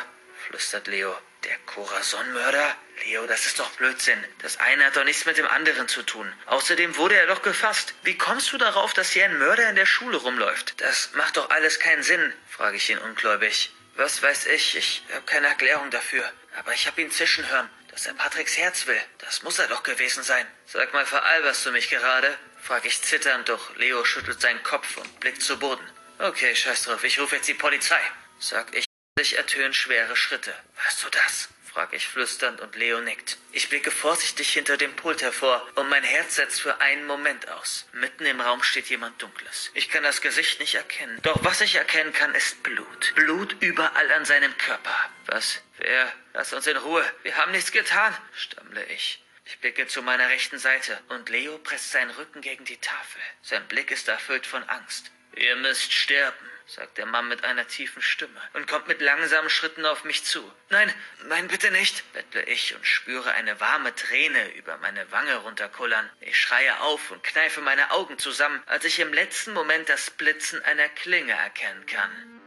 flüstert 0.48 0.88
Leo. 0.88 1.15
Der 1.43 1.57
Corazon-Mörder? 1.65 2.75
Leo, 3.05 3.25
das 3.27 3.45
ist 3.45 3.59
doch 3.59 3.69
Blödsinn. 3.71 4.23
Das 4.41 4.59
eine 4.59 4.85
hat 4.85 4.95
doch 4.95 5.03
nichts 5.03 5.25
mit 5.25 5.38
dem 5.38 5.47
anderen 5.47 5.88
zu 5.88 6.03
tun. 6.03 6.31
Außerdem 6.45 6.95
wurde 6.95 7.15
er 7.15 7.27
doch 7.27 7.41
gefasst. 7.41 7.93
Wie 8.03 8.17
kommst 8.17 8.53
du 8.53 8.57
darauf, 8.57 8.93
dass 8.93 9.12
hier 9.12 9.25
ein 9.25 9.38
Mörder 9.38 9.69
in 9.69 9.75
der 9.75 9.85
Schule 9.85 10.17
rumläuft? 10.17 10.79
Das 10.79 11.12
macht 11.13 11.38
doch 11.38 11.50
alles 11.50 11.79
keinen 11.79 12.03
Sinn, 12.03 12.33
frage 12.50 12.77
ich 12.77 12.89
ihn 12.89 12.97
ungläubig. 12.97 13.73
Was 13.95 14.21
weiß 14.23 14.47
ich? 14.47 14.75
Ich 14.75 15.03
habe 15.13 15.25
keine 15.25 15.47
Erklärung 15.47 15.89
dafür. 15.91 16.31
Aber 16.57 16.73
ich 16.73 16.88
habe 16.88 17.01
ihn 17.01 17.12
zischen 17.12 17.50
hören, 17.50 17.69
dass 17.89 18.05
er 18.05 18.13
Patricks 18.13 18.57
Herz 18.57 18.88
will. 18.88 19.01
Das 19.19 19.43
muss 19.43 19.59
er 19.59 19.67
doch 19.67 19.83
gewesen 19.83 20.23
sein. 20.23 20.47
Sag 20.65 20.93
mal, 20.93 21.05
veralberst 21.05 21.65
du 21.65 21.71
mich 21.71 21.89
gerade? 21.89 22.38
frage 22.62 22.88
ich 22.88 23.01
zitternd, 23.01 23.50
doch 23.50 23.75
Leo 23.75 24.05
schüttelt 24.05 24.39
seinen 24.39 24.63
Kopf 24.63 24.95
und 24.95 25.19
blickt 25.19 25.43
zu 25.43 25.59
Boden. 25.59 25.85
Okay, 26.19 26.55
scheiß 26.55 26.83
drauf, 26.83 27.03
ich 27.03 27.19
rufe 27.19 27.35
jetzt 27.35 27.47
die 27.50 27.53
Polizei, 27.53 28.00
sag 28.39 28.73
ich. 28.73 28.85
Sich 29.20 29.38
ertönen 29.38 29.74
schwere 29.74 30.15
Schritte. 30.15 30.53
Hörst 30.75 31.03
du 31.03 31.10
das? 31.10 31.50
frage 31.72 31.96
ich 31.96 32.08
flüsternd 32.08 32.62
und 32.62 32.75
Leo 32.75 33.00
nickt. 33.00 33.38
Ich 33.51 33.70
blicke 33.70 33.89
vorsichtig 33.89 34.51
hinter 34.51 34.75
dem 34.75 34.96
Pult 34.96 35.22
hervor 35.22 35.67
und 35.75 35.88
mein 35.89 36.03
Herz 36.03 36.36
setzt 36.36 36.62
für 36.62 36.82
einen 36.82 37.05
Moment 37.05 37.48
aus. 37.50 37.86
Mitten 37.93 38.25
im 38.25 38.41
Raum 38.41 38.62
steht 38.63 38.88
jemand 38.88 39.22
Dunkles. 39.22 39.72
Ich 39.75 39.89
kann 39.89 40.03
das 40.03 40.22
Gesicht 40.22 40.60
nicht 40.60 40.75
erkennen. 40.75 41.20
Doch 41.22 41.43
was 41.43 41.62
ich 41.62 41.75
erkennen 41.75 42.12
kann, 42.12 42.34
ist 42.36 42.62
Blut. 42.63 43.13
Blut 43.15 43.55
überall 43.60 44.12
an 44.12 44.25
seinem 44.25 44.55
Körper. 44.58 45.10
Was? 45.27 45.62
Wer? 45.77 46.12
Lass 46.34 46.53
uns 46.53 46.67
in 46.67 46.77
Ruhe. 46.77 47.05
Wir 47.22 47.38
haben 47.38 47.51
nichts 47.51 47.72
getan, 47.72 48.15
stammle 48.36 48.84
ich. 48.86 49.24
Ich 49.46 49.60
blicke 49.60 49.88
zu 49.88 50.01
meiner 50.01 50.29
rechten 50.29 50.58
Seite 50.58 51.00
und 51.10 51.29
Leo 51.29 51.58
presst 51.60 51.91
seinen 51.91 52.12
Rücken 52.12 52.41
gegen 52.41 52.65
die 52.65 52.77
Tafel. 52.77 53.22
Sein 53.41 53.67
Blick 53.67 53.89
ist 53.91 54.08
erfüllt 54.08 54.48
von 54.48 54.63
Angst. 54.70 55.12
Ihr 55.36 55.55
müsst 55.55 55.91
sterben, 55.91 56.50
sagt 56.65 56.98
der 56.98 57.05
Mann 57.05 57.27
mit 57.27 57.43
einer 57.43 57.67
tiefen 57.67 58.01
Stimme 58.01 58.41
und 58.53 58.67
kommt 58.67 58.88
mit 58.88 59.01
langsamen 59.01 59.50
Schritten 59.50 59.86
auf 59.86 60.03
mich 60.03 60.24
zu. 60.24 60.50
Nein, 60.70 60.93
nein, 61.27 61.48
bitte 61.48 61.72
nicht, 61.72 62.12
bettle 62.13 62.43
ich 62.43 62.75
und 62.75 62.86
spüre 62.86 63.32
eine 63.32 63.60
warme 63.60 63.93
Träne 63.96 64.53
über 64.53 64.77
meine 64.77 65.12
Wange 65.12 65.36
runterkullern. 65.38 66.10
Ich 66.22 66.39
schreie 66.39 66.79
auf 66.82 67.12
und 67.12 67.24
kneife 67.24 67.62
meine 67.62 67.91
Augen 67.91 68.17
zusammen, 68.17 68.62
als 68.65 68.86
ich 68.86 69.00
im 69.00 69.13
letzten 69.13 69.53
Moment 69.53 69.89
das 69.89 70.10
Blitzen 70.12 70.63
einer 70.63 70.89
Klinge 70.89 71.34
erkennen 71.34 71.86
kann. 71.86 72.42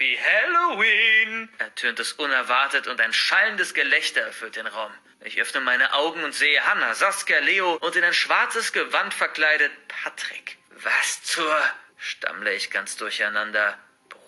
Happy 0.00 0.16
Halloween! 0.16 1.50
ertönt 1.58 2.00
es 2.00 2.14
unerwartet 2.14 2.86
und 2.86 3.02
ein 3.02 3.12
schallendes 3.12 3.74
Gelächter 3.74 4.22
erfüllt 4.22 4.56
den 4.56 4.66
Raum. 4.66 4.90
Ich 5.22 5.38
öffne 5.38 5.60
meine 5.60 5.92
Augen 5.92 6.24
und 6.24 6.34
sehe 6.34 6.66
Hannah, 6.66 6.94
Saskia, 6.94 7.38
Leo 7.40 7.74
und 7.74 7.96
in 7.96 8.04
ein 8.04 8.14
schwarzes 8.14 8.72
Gewand 8.72 9.12
verkleidet 9.12 9.70
Patrick. 9.88 10.56
Was 10.70 11.22
zur... 11.24 11.54
stammle 11.98 12.54
ich 12.54 12.70
ganz 12.70 12.96
durcheinander. 12.96 13.76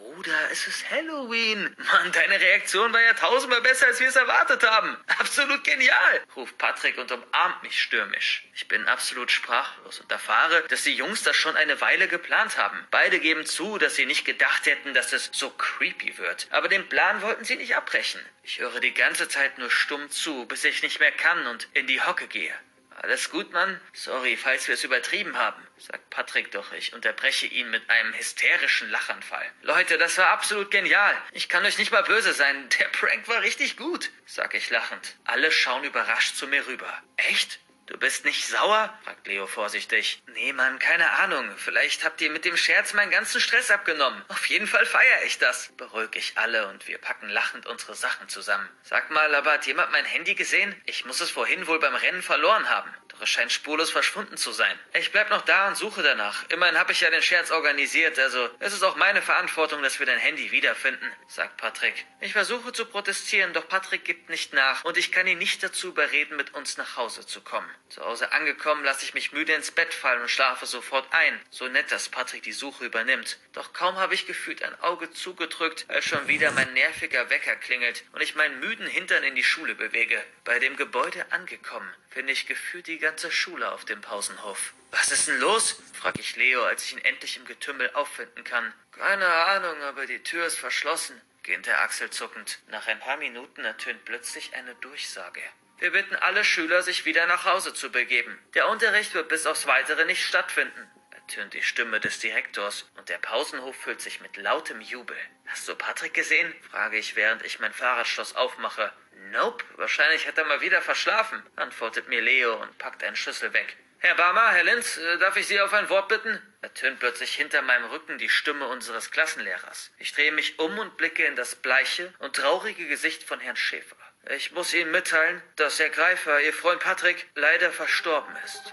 Bruder, 0.02 0.50
es 0.50 0.66
ist 0.66 0.90
Halloween. 0.90 1.76
Mann, 1.78 2.11
deine 2.11 2.40
Reaktion 2.40 2.92
war 2.92 3.00
ja 3.00 3.12
tausendmal 3.14 3.61
besser, 3.61 3.87
als 3.87 4.00
wir 4.00 4.09
es 4.09 4.16
erwartet 4.16 4.68
haben. 4.68 4.97
Absolut 5.18 5.62
genial, 5.62 6.21
ruft 6.35 6.59
Patrick 6.59 6.99
und 6.99 7.12
umarmt 7.12 7.62
mich 7.62 7.80
stürmisch. 7.80 8.44
Ich 8.52 8.66
bin 8.66 8.85
absolut 8.87 9.30
sprachlos 9.30 10.00
und 10.00 10.11
erfahre, 10.11 10.64
dass 10.68 10.82
die 10.82 10.94
Jungs 10.94 11.23
das 11.23 11.37
schon 11.37 11.56
eine 11.56 11.80
Weile 11.80 12.09
geplant 12.09 12.59
haben. 12.59 12.85
Beide 12.90 13.21
geben 13.21 13.47
zu, 13.47 13.78
dass 13.78 13.94
sie 13.94 14.06
nicht 14.06 14.25
gedacht 14.25 14.66
hätten, 14.66 14.92
dass 14.92 15.12
es 15.12 15.30
so 15.32 15.50
creepy 15.50 16.18
wird. 16.18 16.49
Aber 16.50 16.68
den 16.68 16.88
Plan 16.88 17.23
wollten 17.23 17.44
sie 17.44 17.56
nicht 17.56 17.76
abbrechen. 17.76 18.21
Ich 18.42 18.59
höre 18.59 18.80
die 18.80 18.94
ganze 18.94 19.28
Zeit 19.28 19.59
nur 19.59 19.71
stumm 19.71 20.11
zu, 20.11 20.47
bis 20.47 20.64
ich 20.64 20.82
nicht 20.82 20.99
mehr 20.99 21.12
kann 21.12 21.47
und 21.47 21.68
in 21.75 21.87
die 21.87 22.00
Hocke 22.00 22.26
gehe. 22.26 22.54
Alles 23.02 23.30
gut, 23.30 23.52
Mann? 23.52 23.80
Sorry, 23.92 24.37
falls 24.37 24.68
wir 24.68 24.75
es 24.75 24.85
übertrieben 24.85 25.37
haben, 25.37 25.61
sagt 25.76 26.09
Patrick, 26.11 26.52
doch 26.52 26.73
ich 26.73 26.92
unterbreche 26.92 27.47
ihn 27.47 27.68
mit 27.68 27.90
einem 27.90 28.14
hysterischen 28.14 28.88
Lachanfall. 28.90 29.44
Leute, 29.62 29.99
das 29.99 30.18
war 30.18 30.30
absolut 30.30 30.71
genial. 30.71 31.12
Ich 31.32 31.49
kann 31.49 31.64
euch 31.64 31.78
nicht 31.78 31.90
mal 31.90 32.04
böse 32.04 32.32
sein. 32.32 32.68
Der 32.78 32.85
Prank 32.87 33.26
war 33.26 33.42
richtig 33.42 33.76
gut, 33.76 34.11
sag 34.25 34.54
ich 34.54 34.71
lachend. 34.71 35.16
Alle 35.25 35.50
schauen 35.50 35.82
überrascht 35.82 36.37
zu 36.37 36.47
mir 36.47 36.64
rüber. 36.68 37.02
Echt? 37.16 37.59
Du 37.87 37.99
bist 37.99 38.25
nicht 38.25 38.47
sauer? 38.47 38.97
fragt 39.05 39.27
Leo 39.27 39.47
vorsichtig. 39.47 40.23
Nee, 40.35 40.53
Mann, 40.53 40.79
keine 40.79 41.11
Ahnung. 41.11 41.51
Vielleicht 41.57 42.05
habt 42.05 42.21
ihr 42.21 42.31
mit 42.31 42.45
dem 42.45 42.57
Scherz 42.57 42.92
meinen 42.92 43.11
ganzen 43.11 43.40
Stress 43.40 43.71
abgenommen. 43.71 44.23
Auf 44.29 44.47
jeden 44.47 44.68
Fall 44.68 44.87
feiere 44.87 45.25
ich 45.27 45.38
das. 45.38 45.73
Beruhig 45.77 46.11
ich 46.14 46.38
alle 46.38 46.68
und 46.68 46.87
wir 46.87 46.99
packen 46.99 47.29
lachend 47.29 47.66
unsere 47.66 47.95
Sachen 47.95 48.29
zusammen. 48.29 48.68
Sag 48.83 49.11
mal, 49.11 49.35
aber 49.35 49.53
hat 49.53 49.66
jemand 49.66 49.90
mein 49.90 50.05
Handy 50.05 50.35
gesehen? 50.35 50.75
Ich 50.87 51.05
muss 51.05 51.21
es 51.21 51.31
vorhin 51.31 51.66
wohl 51.66 51.81
beim 51.81 51.95
Rennen 51.95 52.23
verloren 52.23 52.68
haben. 52.68 52.90
Doch 53.09 53.21
es 53.21 53.29
scheint 53.29 53.53
spurlos 53.53 53.90
verschwunden 53.90 54.37
zu 54.37 54.53
sein. 54.53 54.79
Ich 54.95 55.12
bleib 55.12 55.29
noch 55.29 55.42
da 55.42 55.68
und 55.68 55.77
suche 55.77 56.03
danach. 56.03 56.49
Immerhin 56.49 56.79
habe 56.79 56.92
ich 56.92 57.01
ja 57.01 57.11
den 57.11 57.21
Scherz 57.21 57.51
organisiert, 57.51 58.18
also 58.18 58.49
es 58.59 58.73
ist 58.73 58.83
auch 58.83 58.97
meine 58.97 59.21
Verantwortung, 59.21 59.83
dass 59.83 59.99
wir 59.99 60.07
dein 60.07 60.18
Handy 60.18 60.51
wiederfinden, 60.51 61.12
sagt 61.27 61.59
Patrick. 61.59 62.07
Ich 62.21 62.33
versuche 62.33 62.73
zu 62.73 62.87
protestieren, 62.87 63.53
doch 63.53 63.68
Patrick 63.68 64.05
gibt 64.05 64.31
nicht 64.31 64.55
nach 64.55 64.85
und 64.85 64.97
ich 64.97 65.12
kann 65.12 65.27
ihn 65.27 65.38
nicht 65.38 65.62
dazu 65.62 65.88
überreden, 65.88 66.37
mit 66.37 66.55
uns 66.55 66.79
nach 66.79 66.97
Hause 66.97 67.27
zu 67.27 67.42
kommen. 67.42 67.68
Zu 67.88 68.04
Hause 68.04 68.32
angekommen, 68.32 68.85
lasse 68.85 69.04
ich 69.04 69.14
mich 69.14 69.32
müde 69.32 69.52
ins 69.52 69.70
Bett 69.70 69.92
fallen 69.92 70.22
und 70.22 70.30
schlafe 70.30 70.66
sofort 70.66 71.06
ein. 71.12 71.40
So 71.50 71.68
nett, 71.68 71.92
dass 71.92 72.08
Patrick 72.08 72.42
die 72.42 72.52
Suche 72.52 72.87
übernimmt. 72.87 73.38
Doch 73.52 73.72
kaum 73.72 73.96
habe 73.96 74.14
ich 74.14 74.26
gefühlt 74.26 74.62
ein 74.62 74.80
Auge 74.80 75.11
zugedrückt, 75.11 75.85
als 75.88 76.04
schon 76.04 76.26
wieder 76.28 76.50
mein 76.52 76.72
nerviger 76.72 77.28
Wecker 77.30 77.56
klingelt 77.56 78.04
und 78.12 78.22
ich 78.22 78.35
meinen 78.35 78.61
müden 78.61 78.87
Hintern 78.87 79.24
in 79.24 79.35
die 79.35 79.44
Schule 79.44 79.74
bewege. 79.74 80.22
Bei 80.44 80.58
dem 80.58 80.76
Gebäude 80.76 81.30
angekommen, 81.32 81.92
finde 82.11 82.32
ich 82.32 82.46
gefühlt 82.46 82.87
die 82.87 82.98
ganze 82.98 83.30
Schule 83.30 83.72
auf 83.72 83.85
dem 83.85 84.00
Pausenhof. 84.00 84.72
Was 84.90 85.11
ist 85.11 85.28
denn 85.28 85.40
los? 85.40 85.82
frage 85.94 86.20
ich 86.20 86.37
Leo, 86.37 86.64
als 86.64 86.85
ich 86.85 86.92
ihn 86.92 87.04
endlich 87.04 87.37
im 87.37 87.44
Getümmel 87.44 87.90
auffinden 87.94 88.44
kann. 88.44 88.72
Keine 88.92 89.26
Ahnung, 89.26 89.80
aber 89.82 90.06
die 90.06 90.22
Tür 90.22 90.46
ist 90.46 90.58
verschlossen, 90.58 91.20
gähnt 91.42 91.66
er 91.66 91.80
achselzuckend. 91.82 92.58
Nach 92.68 92.87
ein 92.87 93.00
paar 93.00 93.16
Minuten 93.16 93.64
ertönt 93.64 94.04
plötzlich 94.04 94.54
eine 94.54 94.74
Durchsage. 94.76 95.40
Wir 95.83 95.90
bitten 95.90 96.14
alle 96.14 96.45
Schüler, 96.45 96.81
sich 96.85 97.07
wieder 97.07 97.27
nach 97.27 97.45
Hause 97.45 97.75
zu 97.75 97.90
begeben. 97.90 98.38
Der 98.55 98.68
Unterricht 98.68 99.14
wird 99.14 99.29
bis 99.29 99.47
aufs 99.47 99.66
Weitere 99.66 100.05
nicht 100.05 100.25
stattfinden, 100.25 100.88
ertönt 101.11 101.55
die 101.55 101.62
Stimme 101.62 101.99
des 101.99 102.21
Direktors, 102.21 102.88
und 102.97 103.09
der 103.09 103.18
Pausenhof 103.18 103.75
füllt 103.75 104.01
sich 104.01 104.21
mit 104.21 104.37
lautem 104.37 104.81
Jubel. 104.81 105.16
Hast 105.49 105.66
du 105.66 105.75
Patrick 105.75 106.14
gesehen? 106.14 106.55
frage 106.71 106.99
ich, 106.99 107.16
während 107.16 107.45
ich 107.45 107.59
mein 107.59 107.73
Fahrradschloss 107.73 108.37
aufmache. 108.37 108.92
Nope, 109.33 109.64
wahrscheinlich 109.75 110.29
hat 110.29 110.38
er 110.38 110.45
mal 110.45 110.61
wieder 110.61 110.83
verschlafen, 110.83 111.42
antwortet 111.57 112.07
mir 112.07 112.21
Leo 112.21 112.62
und 112.62 112.79
packt 112.79 113.03
einen 113.03 113.16
Schlüssel 113.16 113.53
weg. 113.53 113.77
Herr 113.99 114.14
Barmer, 114.14 114.53
Herr 114.53 114.62
Linz, 114.62 114.99
äh, 114.99 115.18
darf 115.18 115.37
ich 115.37 115.49
Sie 115.49 115.61
auf 115.61 115.73
ein 115.73 115.88
Wort 115.88 116.07
bitten? 116.07 116.40
Ertönt 116.61 117.01
plötzlich 117.01 117.35
hinter 117.35 117.61
meinem 117.61 117.87
Rücken 117.87 118.18
die 118.18 118.29
Stimme 118.29 118.68
unseres 118.68 119.11
Klassenlehrers. 119.11 119.90
Ich 119.99 120.12
drehe 120.12 120.31
mich 120.31 120.61
um 120.61 120.79
und 120.79 120.97
blicke 120.97 121.25
in 121.25 121.35
das 121.35 121.57
bleiche 121.57 122.14
und 122.21 122.37
traurige 122.37 122.87
Gesicht 122.87 123.25
von 123.25 123.40
Herrn 123.40 123.57
Schäfer. 123.57 123.97
Ich 124.30 124.52
muss 124.52 124.72
Ihnen 124.72 124.92
mitteilen, 124.92 125.42
dass 125.56 125.80
Herr 125.80 125.90
Greifer, 125.90 126.40
Ihr 126.40 126.52
Freund 126.52 126.80
Patrick, 126.80 127.28
leider 127.35 127.70
verstorben 127.70 128.35
ist. 128.44 128.72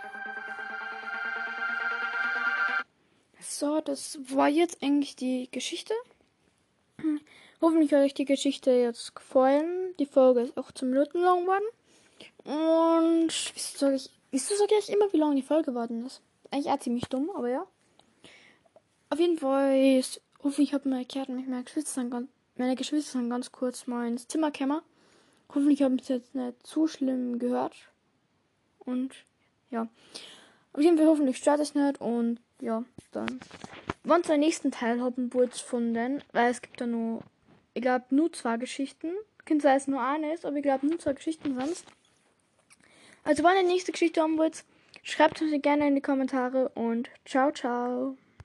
So, 3.42 3.82
das 3.82 4.20
war 4.30 4.48
jetzt 4.48 4.84
eigentlich 4.84 5.16
die 5.16 5.50
Geschichte. 5.52 5.94
Hoffentlich 7.62 7.92
hat 7.92 8.02
euch 8.02 8.14
die 8.14 8.26
Geschichte 8.26 8.72
jetzt 8.72 9.16
gefallen. 9.16 9.96
Die 9.98 10.06
Folge 10.06 10.42
ist 10.42 10.56
auch 10.56 10.72
zum 10.72 10.92
Minuten 10.92 11.20
lang 11.20 11.42
geworden. 11.42 11.66
Und 12.46 13.32
wieso 13.56 13.78
sage 13.78 13.96
ich, 13.96 14.10
wieso 14.32 14.56
sage 14.56 14.76
ich 14.80 14.90
immer, 14.90 15.12
wie 15.12 15.18
lange 15.18 15.36
die 15.36 15.42
Folge 15.42 15.72
geworden 15.72 16.06
ist? 16.06 16.22
Eigentlich 16.52 16.72
auch 16.72 16.80
ziemlich 16.80 17.06
dumm, 17.06 17.32
aber 17.36 17.50
ja. 17.50 17.66
Auf 19.10 19.20
jeden 19.20 19.40
Fall, 19.40 19.98
ist, 19.98 20.22
hoffentlich 20.44 20.74
hat 20.74 20.86
mir 20.86 21.00
erklärt, 21.00 21.30
mich 21.30 21.48
meine 21.48 21.64
Geschwister, 21.64 22.06
meine 22.56 23.30
ganz 23.30 23.52
kurz 23.52 23.88
mal 23.88 24.08
ins 24.08 24.28
Zimmer 24.28 24.52
kämmer. 24.52 24.84
Hoffentlich 25.50 25.82
haben 25.82 26.00
sie 26.00 26.14
jetzt 26.14 26.36
nicht 26.36 26.66
zu 26.66 26.88
schlimm 26.88 27.40
gehört. 27.40 27.76
Und 28.80 29.16
ja. 29.70 29.88
Auf 30.74 30.82
jeden 30.82 30.98
Fall 30.98 31.08
hoffentlich 31.08 31.38
stört 31.38 31.60
es 31.60 31.76
nicht. 31.76 32.00
Und 32.00 32.40
ja, 32.62 32.84
dann. 33.12 33.40
Wann 34.04 34.22
den 34.22 34.40
nächsten 34.40 34.72
Teil 34.72 35.02
haben 35.02 35.34
wollt 35.34 35.56
von 35.56 35.94
den, 35.94 36.24
weil 36.32 36.52
es 36.52 36.62
gibt 36.62 36.80
da 36.80 36.86
nur, 36.86 37.22
ich 37.74 37.82
glaube, 37.82 38.06
nur 38.10 38.32
zwei 38.32 38.58
Geschichten. 38.58 39.12
Sein, 39.48 39.60
dass 39.60 39.82
es 39.84 39.88
nur 39.88 40.02
eine 40.02 40.32
ist, 40.32 40.46
aber 40.46 40.58
ich 40.58 40.64
glaube, 40.64 40.86
nur 40.86 41.00
zwei 41.00 41.14
Geschichten 41.14 41.60
sonst. 41.60 41.84
Also, 43.24 43.44
wann 43.44 43.58
die 43.60 43.66
nächste 43.66 43.92
Geschichte 43.92 44.22
haben 44.22 44.38
wollt, 44.38 44.64
schreibt 45.02 45.42
es 45.42 45.50
mir 45.50 45.60
gerne 45.60 45.88
in 45.88 45.96
die 45.96 46.02
Kommentare 46.02 46.70
und 46.76 47.10
ciao, 47.26 47.52
ciao. 47.52 48.16